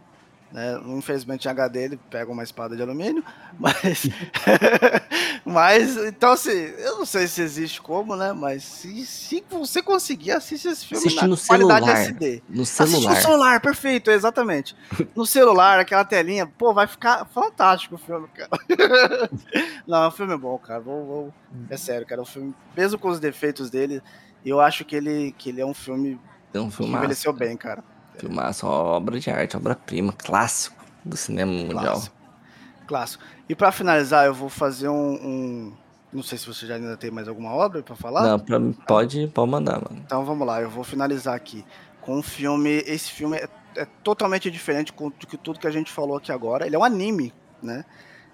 Né? 0.50 0.80
Infelizmente 0.86 1.46
em 1.46 1.50
HD 1.50 1.84
ele 1.84 2.00
pega 2.10 2.32
uma 2.32 2.42
espada 2.42 2.74
de 2.74 2.82
alumínio, 2.82 3.22
mas. 3.58 4.08
mas, 5.44 5.96
então 5.98 6.32
assim, 6.32 6.50
eu 6.50 6.98
não 6.98 7.06
sei 7.06 7.26
se 7.26 7.42
existe 7.42 7.82
como, 7.82 8.16
né? 8.16 8.32
Mas 8.32 8.64
se, 8.64 9.04
se 9.04 9.44
você 9.50 9.82
conseguir, 9.82 10.32
assiste 10.32 10.68
esse 10.68 10.86
filme 10.86 11.04
Assiste 11.04 11.20
na 11.20 11.28
no 11.28 11.36
qualidade 11.36 11.84
celular, 11.84 12.00
SD. 12.00 12.42
No 12.48 12.64
celular. 12.64 12.96
Assiste 12.96 13.08
no 13.08 13.16
celular, 13.16 13.60
perfeito, 13.60 14.10
exatamente. 14.10 14.74
No 15.14 15.26
celular, 15.26 15.78
aquela 15.78 16.04
telinha, 16.04 16.46
pô, 16.46 16.72
vai 16.72 16.86
ficar 16.86 17.26
fantástico 17.26 17.96
o 17.96 17.98
filme, 17.98 18.26
cara. 18.28 18.50
não, 19.86 20.08
o 20.08 20.10
filme 20.10 20.32
é 20.32 20.38
bom, 20.38 20.56
cara. 20.58 20.80
Vou, 20.80 21.04
vou... 21.04 21.34
É 21.68 21.76
sério, 21.76 22.06
cara. 22.06 22.22
O 22.22 22.26
filme, 22.26 22.54
mesmo 22.74 22.98
com 22.98 23.08
os 23.08 23.20
defeitos 23.20 23.68
dele, 23.68 24.02
eu 24.44 24.60
acho 24.60 24.82
que 24.84 24.96
ele, 24.96 25.34
que 25.36 25.50
ele 25.50 25.60
é 25.60 25.66
um 25.66 25.74
filme, 25.74 26.18
é 26.54 26.60
um 26.60 26.70
filme 26.70 26.92
que 26.92 26.98
envelheceu 26.98 27.32
bem, 27.34 27.54
cara. 27.54 27.84
Filmaço, 28.18 28.66
obra 28.66 29.18
de 29.18 29.30
arte, 29.30 29.56
obra-prima, 29.56 30.12
clássico 30.12 30.84
do 31.04 31.16
cinema 31.16 31.52
mundial. 31.52 31.94
Clássico. 31.94 32.16
clássico. 32.86 33.24
E 33.48 33.54
para 33.54 33.72
finalizar, 33.72 34.26
eu 34.26 34.34
vou 34.34 34.48
fazer 34.48 34.88
um, 34.88 35.14
um, 35.14 35.72
Não 36.12 36.22
sei 36.22 36.36
se 36.36 36.46
você 36.46 36.66
já 36.66 36.74
ainda 36.74 36.96
tem 36.96 37.10
mais 37.10 37.28
alguma 37.28 37.52
obra 37.52 37.82
para 37.82 37.94
falar. 37.94 38.22
Não, 38.22 38.38
pra, 38.38 38.60
pode, 38.86 39.28
pode 39.28 39.50
mandar, 39.50 39.80
mano. 39.80 40.02
Então 40.04 40.24
vamos 40.24 40.46
lá, 40.46 40.60
eu 40.60 40.68
vou 40.68 40.84
finalizar 40.84 41.34
aqui 41.34 41.64
com 42.00 42.18
um 42.18 42.22
filme. 42.22 42.82
Esse 42.86 43.10
filme 43.10 43.36
é, 43.36 43.48
é 43.76 43.84
totalmente 44.02 44.50
diferente 44.50 44.92
do 44.92 45.26
que 45.26 45.36
tudo 45.36 45.60
que 45.60 45.66
a 45.66 45.70
gente 45.70 45.92
falou 45.92 46.16
aqui 46.16 46.32
agora. 46.32 46.66
Ele 46.66 46.74
é 46.74 46.78
um 46.78 46.84
anime, 46.84 47.32
né? 47.62 47.84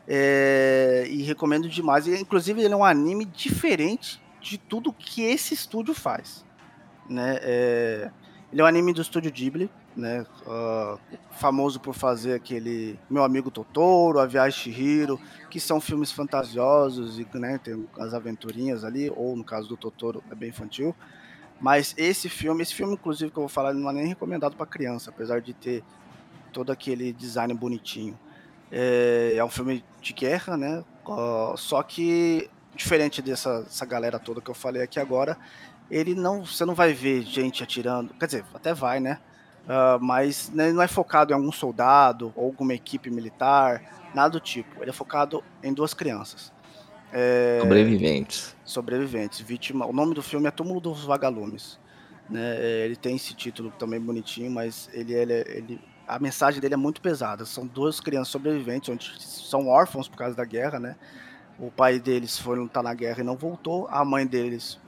É, 0.07 1.07
e 1.09 1.23
recomendo 1.23 1.69
demais. 1.69 2.07
Inclusive, 2.07 2.63
ele 2.63 2.73
é 2.73 2.77
um 2.77 2.85
anime 2.85 3.25
diferente 3.25 4.23
de 4.41 4.59
tudo 4.59 4.93
que 4.93 5.23
esse 5.23 5.55
estúdio 5.55 5.95
faz. 5.95 6.45
Né? 7.09 7.39
É, 7.43 8.11
ele 8.55 8.61
é 8.61 8.65
um 8.65 8.69
anime 8.69 8.93
do 8.93 9.03
estúdio 9.03 9.33
Ghibli, 9.33 9.69
né? 9.97 10.25
Uh, 10.47 10.97
famoso 11.33 11.81
por 11.81 11.93
fazer 11.93 12.35
aquele 12.35 12.97
Meu 13.11 13.25
Amigo 13.25 13.51
Totoro, 13.51 14.21
A 14.21 14.27
Viagem 14.27 14.57
Chihiro, 14.57 15.21
que 15.51 15.59
são 15.59 15.81
filmes 15.81 16.13
fantasiosos 16.13 17.19
e 17.19 17.27
né, 17.35 17.59
tem 17.59 17.85
as 17.99 18.15
aventurinhas 18.15 18.85
ali, 18.85 19.11
ou 19.11 19.35
no 19.35 19.43
caso 19.43 19.67
do 19.67 19.77
Totoro 19.77 20.23
é 20.31 20.37
bem 20.37 20.51
infantil. 20.51 20.95
Mas 21.61 21.97
esse 21.99 22.29
filme, 22.29 22.63
esse 22.63 22.77
filme 22.77 22.95
inclusive 22.95 23.33
que 23.33 23.37
eu 23.37 23.43
vou 23.43 23.49
falar, 23.49 23.75
não 23.75 23.91
é 23.91 23.93
nem 23.93 24.07
recomendado 24.07 24.55
para 24.55 24.67
criança, 24.67 25.11
apesar 25.11 25.41
de 25.41 25.53
ter 25.53 25.83
todo 26.53 26.71
aquele 26.71 27.13
design 27.13 27.53
bonitinho. 27.55 28.17
É, 28.71 29.35
é 29.37 29.45
um 29.45 29.51
filme 29.51 29.85
de 30.01 30.13
guerra, 30.13 30.57
né? 30.57 30.85
Uh, 31.05 31.57
só 31.57 31.83
que 31.83 32.49
diferente 32.77 33.23
dessa, 33.23 33.63
dessa 33.63 33.85
galera 33.85 34.19
toda 34.19 34.41
que 34.41 34.51
eu 34.51 34.55
falei 34.55 34.83
aqui 34.83 34.99
agora, 34.99 35.37
ele 35.91 36.15
não, 36.15 36.45
você 36.45 36.65
não 36.65 36.75
vai 36.75 36.93
ver 36.93 37.23
gente 37.23 37.63
atirando, 37.63 38.15
quer 38.15 38.27
dizer, 38.27 38.45
até 38.55 38.73
vai, 38.73 39.01
né? 39.01 39.19
Uh, 39.65 39.99
mas 40.03 40.51
ele 40.55 40.73
não 40.73 40.83
é 40.83 40.89
focado 40.89 41.33
em 41.33 41.35
algum 41.35 41.51
soldado 41.51 42.33
ou 42.37 42.47
alguma 42.47 42.75
equipe 42.75 43.11
militar, 43.11 43.83
nada 44.15 44.31
do 44.31 44.41
tipo. 44.41 44.83
Ele 44.83 44.91
é 44.91 44.93
focado 44.93 45.43
em 45.63 45.73
duas 45.73 45.95
crianças. 45.95 46.53
É, 47.13 47.59
sobreviventes. 47.61 48.57
Sobreviventes, 48.65 49.41
vítima. 49.41 49.87
O 49.87 49.93
nome 49.93 50.15
do 50.15 50.23
filme 50.23 50.49
é 50.49 50.51
Túmulo 50.51 50.81
dos 50.81 51.05
Vagalumes. 51.05 51.79
Né? 52.29 52.57
É, 52.59 52.85
ele 52.85 52.97
tem 52.97 53.17
esse 53.17 53.35
título 53.35 53.73
também 53.79 54.01
bonitinho, 54.01 54.51
mas 54.51 54.91
ele, 54.93 55.15
ele, 55.15 55.33
ele, 55.33 55.81
a 56.09 56.19
mensagem 56.19 56.61
dele 56.61 56.75
é 56.75 56.77
muito 56.77 57.01
pesada. 57.01 57.45
São 57.45 57.67
duas 57.67 58.01
crianças 58.01 58.29
sobreviventes, 58.29 58.89
onde 58.89 59.23
são 59.23 59.69
órfãos 59.69 60.09
por 60.09 60.19
causa 60.19 60.37
da 60.37 60.45
guerra, 60.45 60.81
né? 60.81 60.97
O 61.59 61.71
pai 61.71 62.01
deles 62.01 62.37
foi 62.37 62.59
lutar 62.59 62.83
na 62.83 62.93
guerra 62.93 63.21
e 63.21 63.25
não 63.25 63.37
voltou. 63.37 63.87
A 63.89 64.05
mãe 64.05 64.27
deles, 64.27 64.81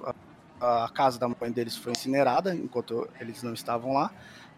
a 0.60 0.88
casa 0.92 1.18
da 1.18 1.28
mãe 1.28 1.50
deles 1.50 1.76
foi 1.76 1.92
incinerada 1.92 2.54
enquanto 2.54 3.08
eles 3.20 3.42
não 3.42 3.52
estavam 3.52 3.92
lá. 3.92 4.10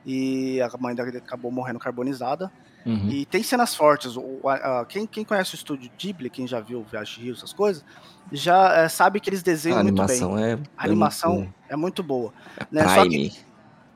E 0.07 0.61
a 0.61 0.71
mãe 0.79 0.95
dele 0.95 1.19
acabou 1.19 1.51
morrendo 1.51 1.79
carbonizada. 1.79 2.51
Uhum. 2.87 3.11
E 3.11 3.27
tem 3.27 3.43
cenas 3.43 3.75
fortes. 3.75 4.17
O, 4.17 4.41
a, 4.49 4.81
a, 4.81 4.85
quem, 4.87 5.07
quem 5.07 5.25
conhece 5.25 5.55
o 5.55 5.57
estúdio 5.57 5.91
Ghibli, 5.99 6.31
quem 6.31 6.47
já 6.47 6.61
viu 6.61 6.87
Viagem 6.91 7.17
de 7.17 7.25
Rio, 7.25 7.35
essas 7.35 7.53
coisas, 7.53 7.85
já 8.33 8.75
é, 8.75 8.89
sabe 8.89 9.21
que 9.21 9.29
eles 9.29 9.43
desenham 9.43 9.83
muito 9.83 10.07
bem. 10.07 10.21
É, 10.43 10.59
a 10.77 10.85
animação 10.85 11.33
é 11.33 11.37
muito, 11.37 11.55
é 11.71 11.77
muito 11.77 12.03
boa. 12.03 12.33
É 12.57 12.67
né? 12.71 12.85
Prime. 12.85 13.31
Que, 13.31 13.49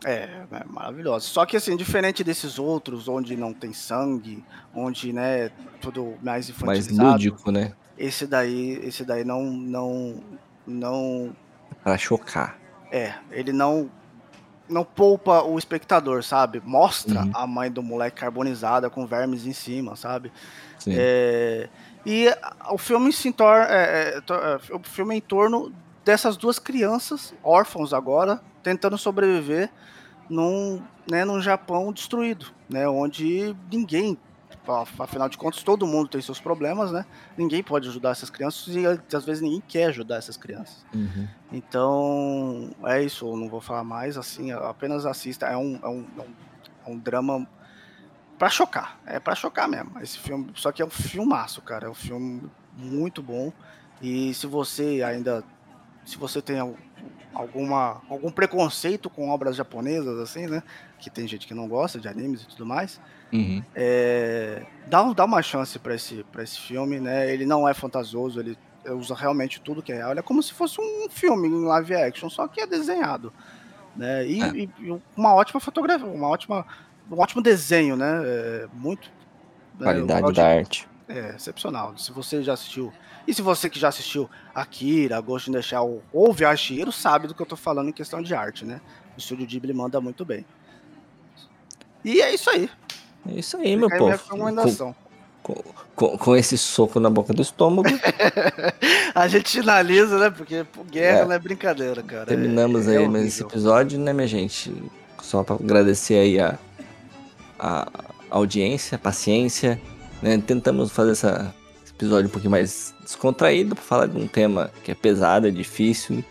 é, 0.05 0.45
é 0.51 0.65
maravilhosa. 0.67 1.27
Só 1.27 1.47
que 1.47 1.57
assim, 1.57 1.77
diferente 1.77 2.25
desses 2.25 2.59
outros, 2.59 3.09
onde 3.09 3.37
não 3.37 3.53
tem 3.53 3.73
sangue, 3.73 4.45
onde, 4.75 5.13
né, 5.13 5.51
tudo 5.81 6.15
mais 6.23 6.49
infantilizado. 6.49 6.97
Mais 6.97 7.13
lúdico, 7.13 7.51
né? 7.51 7.73
Esse 7.97 8.27
daí, 8.27 8.81
esse 8.83 9.05
daí 9.05 9.25
não, 9.25 9.45
não, 9.45 10.21
não 10.67 11.33
para 11.83 11.99
chocar. 11.99 12.59
É, 12.91 13.15
ele 13.31 13.53
não 13.53 13.91
não 14.69 14.85
poupa 14.85 15.43
o 15.43 15.59
espectador, 15.59 16.23
sabe? 16.23 16.63
Mostra 16.65 17.23
uhum. 17.23 17.31
a 17.35 17.47
mãe 17.47 17.71
do 17.71 17.83
moleque 17.83 18.21
carbonizada 18.21 18.89
com 18.89 19.07
vermes 19.07 19.47
em 19.47 19.53
cima, 19.53 19.97
sabe? 19.97 20.33
É, 20.87 21.69
e 22.05 22.27
o 22.71 22.79
filme 22.79 23.13
se 23.13 23.31
torna. 23.33 23.67
É, 23.67 24.17
é, 24.17 24.19
é, 24.19 24.75
o 24.75 24.81
filme 24.83 25.15
é 25.15 25.19
em 25.19 25.21
torno 25.21 25.73
dessas 26.05 26.37
duas 26.37 26.59
crianças, 26.59 27.35
órfãos 27.43 27.93
agora, 27.93 28.41
tentando 28.63 28.99
sobreviver 28.99 29.71
num, 30.29 30.83
né, 31.09 31.25
num 31.25 31.41
Japão 31.41 31.93
destruído, 31.93 32.47
né? 32.69 32.89
Onde 32.89 33.55
ninguém 33.71 34.19
afinal 34.99 35.29
de 35.29 35.37
contas, 35.37 35.63
todo 35.63 35.87
mundo 35.87 36.09
tem 36.09 36.21
seus 36.21 36.41
problemas, 36.41 36.93
né? 36.93 37.05
Ninguém 37.37 37.63
pode 37.63 37.89
ajudar 37.89 38.11
essas 38.11 38.31
crianças 38.31 38.75
e 38.75 38.87
às 38.87 39.25
vezes 39.25 39.43
ninguém 39.43 39.63
quer 39.67 39.87
ajudar 39.87 40.17
essas 40.17 40.37
crianças. 40.37 40.85
Uhum. 40.95 41.29
Então, 41.53 42.71
é 42.85 43.03
isso, 43.03 43.27
eu 43.27 43.37
não 43.37 43.49
vou 43.49 43.61
falar 43.61 43.85
mais, 43.85 44.17
assim, 44.17 44.53
apenas 44.53 45.05
assista. 45.05 45.47
É 45.47 45.57
um, 45.57 45.79
é 45.83 45.89
um, 45.89 46.07
é 46.17 46.21
um, 46.21 46.35
é 46.87 46.91
um 46.91 46.99
drama 46.99 47.47
para 48.39 48.49
chocar, 48.49 48.99
é 49.07 49.21
para 49.21 49.35
chocar 49.35 49.69
mesmo. 49.69 49.99
Esse 50.01 50.19
filme, 50.19 50.51
só 50.55 50.73
que 50.73 50.83
é 50.83 50.85
um 50.85 50.91
filmaço, 50.91 51.61
cara, 51.63 51.87
é 51.87 51.91
um 51.91 51.95
filme 51.95 52.43
muito 52.77 53.23
bom. 53.23 53.53
E 54.01 54.35
se 54.35 54.47
você 54.47 55.03
ainda, 55.03 55.45
se 56.05 56.17
você 56.19 56.43
tem 56.43 56.59
alguma 57.33 58.03
algum 58.09 58.31
preconceito 58.31 59.09
com 59.09 59.31
obras 59.31 59.57
japonesas, 59.57 60.19
assim, 60.19 60.47
né? 60.47 60.63
Que 61.03 61.11
tem 61.11 61.27
gente 61.27 61.49
que 61.49 61.53
não 61.53 61.67
gosta 61.67 61.99
de 61.99 62.07
animes 62.07 62.43
e 62.43 62.47
tudo 62.47 62.65
mais. 62.65 63.01
Uhum. 63.33 63.61
É, 63.75 64.65
dá, 64.87 65.03
dá 65.13 65.25
uma 65.25 65.43
chance 65.43 65.77
para 65.81 65.97
esse, 65.97 66.25
pra 66.31 66.45
esse 66.45 66.61
filme, 66.61 67.01
né? 67.01 67.29
Ele 67.29 67.45
não 67.45 67.69
é 67.69 67.75
fantasioso, 67.75 68.39
ele 68.39 68.57
usa 68.87 69.13
realmente 69.13 69.61
tudo 69.61 69.83
que 69.83 69.91
é 69.91 69.97
real. 69.97 70.13
Ele 70.13 70.21
é 70.21 70.23
como 70.23 70.41
se 70.41 70.53
fosse 70.53 70.81
um 70.81 71.09
filme 71.11 71.49
em 71.49 71.65
live 71.65 71.95
action, 71.97 72.31
só 72.31 72.47
que 72.47 72.61
é 72.61 72.67
desenhado. 72.69 73.33
Né? 73.97 74.29
E, 74.29 74.41
é. 74.41 74.49
e 74.55 74.71
uma 75.17 75.35
ótima 75.35 75.59
fotografia, 75.59 76.07
uma 76.07 76.29
ótima, 76.29 76.65
um 77.11 77.19
ótimo 77.19 77.43
desenho, 77.43 77.97
né? 77.97 78.23
É, 78.25 78.69
muito. 78.73 79.11
Né, 79.81 79.87
Qualidade 79.87 80.27
né, 80.29 80.33
da 80.33 80.47
arte. 80.47 80.89
É, 81.09 81.35
excepcional. 81.35 81.99
Se 81.99 82.13
você 82.13 82.45
já 82.45 82.53
assistiu. 82.53 82.93
E 83.27 83.35
se 83.35 83.43
você 83.43 83.69
que 83.69 83.79
já 83.79 83.89
assistiu 83.89 84.31
Akira, 84.55 85.21
Ghost 85.21 85.51
in 85.51 85.53
the 85.53 85.63
Shell 85.63 86.01
ou 86.13 86.33
Viagem 86.33 86.91
sabe 86.93 87.27
do 87.27 87.35
que 87.35 87.43
eu 87.43 87.47
tô 87.47 87.57
falando 87.57 87.89
em 87.89 87.93
questão 87.93 88.23
de 88.23 88.35
arte, 88.35 88.65
né? 88.65 88.81
O 89.17 89.19
estúdio 89.19 89.47
Ghibli 89.47 89.73
manda 89.73 90.01
muito 90.01 90.25
bem. 90.25 90.45
E 92.05 92.21
é 92.21 92.35
isso 92.35 92.51
aí. 92.51 92.69
É 93.31 93.39
isso 93.39 93.57
aí, 93.57 93.77
meu 93.77 93.89
povo. 93.89 94.19
Com, 95.43 95.55
com, 95.97 96.19
com, 96.19 96.37
esse 96.37 96.57
soco 96.57 97.01
na 97.01 97.11
boca 97.11 97.33
do 97.33 97.43
estômago. 97.43 97.89
a 99.15 99.29
gente 99.29 99.59
finaliza, 99.59 100.19
né? 100.19 100.31
Porque 100.31 100.65
guerra 100.91 101.19
é. 101.19 101.25
não 101.25 101.33
é 101.33 101.39
brincadeira, 101.39 102.03
cara. 102.03 102.27
Terminamos 102.27 102.87
é, 102.89 102.99
aí 102.99 103.05
é 103.05 103.09
mais 103.09 103.27
esse 103.27 103.43
episódio, 103.43 103.99
né, 103.99 104.13
minha 104.13 104.27
gente? 104.27 104.73
Só 105.21 105.43
para 105.43 105.57
agradecer 105.57 106.15
aí 106.15 106.39
a, 106.39 106.59
a 107.59 107.89
audiência, 108.31 108.97
a 108.97 108.99
paciência. 108.99 109.81
Né? 110.21 110.41
Tentamos 110.45 110.93
fazer 110.93 111.13
essa, 111.13 111.55
esse 111.85 111.93
episódio 111.93 112.29
um 112.29 112.33
pouquinho 112.33 112.53
mais 112.53 112.95
descontraído 113.03 113.75
para 113.75 113.85
falar 113.85 114.07
de 114.07 114.17
um 114.17 114.27
tema 114.27 114.71
que 114.85 114.93
é 114.93 114.95
pesado, 114.95 115.49
é 115.49 115.51
difícil. 115.51 116.25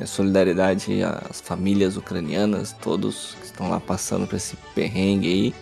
Né? 0.00 0.06
Solidariedade 0.06 1.02
às 1.02 1.40
famílias 1.40 1.96
ucranianas, 1.96 2.74
todos 2.80 3.36
que 3.38 3.46
estão 3.46 3.68
lá 3.68 3.78
passando 3.78 4.26
por 4.26 4.36
esse 4.36 4.56
perrengue 4.74 5.28
aí. 5.28 5.54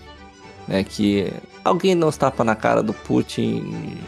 Né? 0.68 0.84
Que 0.84 1.32
alguém 1.64 1.94
não 1.94 2.08
estapa 2.08 2.44
na 2.44 2.54
cara 2.54 2.82
do 2.82 2.94
Putin. 2.94 3.98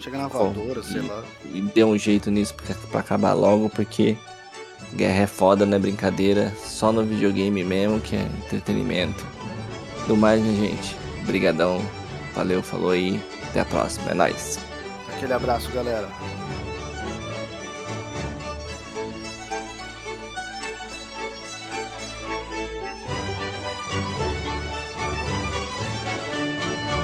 Chega 0.00 0.18
na 0.18 0.28
voadora, 0.28 0.82
sei 0.82 1.02
lá. 1.02 1.22
E 1.44 1.60
dê 1.60 1.84
um 1.84 1.96
jeito 1.96 2.30
nisso 2.30 2.54
para 2.90 3.00
acabar 3.00 3.34
logo, 3.34 3.68
porque 3.68 4.16
guerra 4.94 5.22
é 5.22 5.26
foda, 5.26 5.64
não 5.64 5.76
é 5.76 5.78
brincadeira. 5.78 6.52
Só 6.64 6.90
no 6.90 7.04
videogame 7.04 7.62
mesmo, 7.62 8.00
que 8.00 8.16
é 8.16 8.22
entretenimento. 8.22 9.24
Do 10.06 10.16
mais, 10.16 10.42
minha 10.42 10.68
gente. 10.68 10.96
Brigadão. 11.26 11.80
Valeu, 12.34 12.62
falou 12.62 12.90
aí. 12.90 13.22
Até 13.50 13.60
a 13.60 13.64
próxima. 13.64 14.10
É 14.10 14.14
nóis. 14.14 14.58
Aquele 15.14 15.34
abraço, 15.34 15.70
galera. 15.70 16.08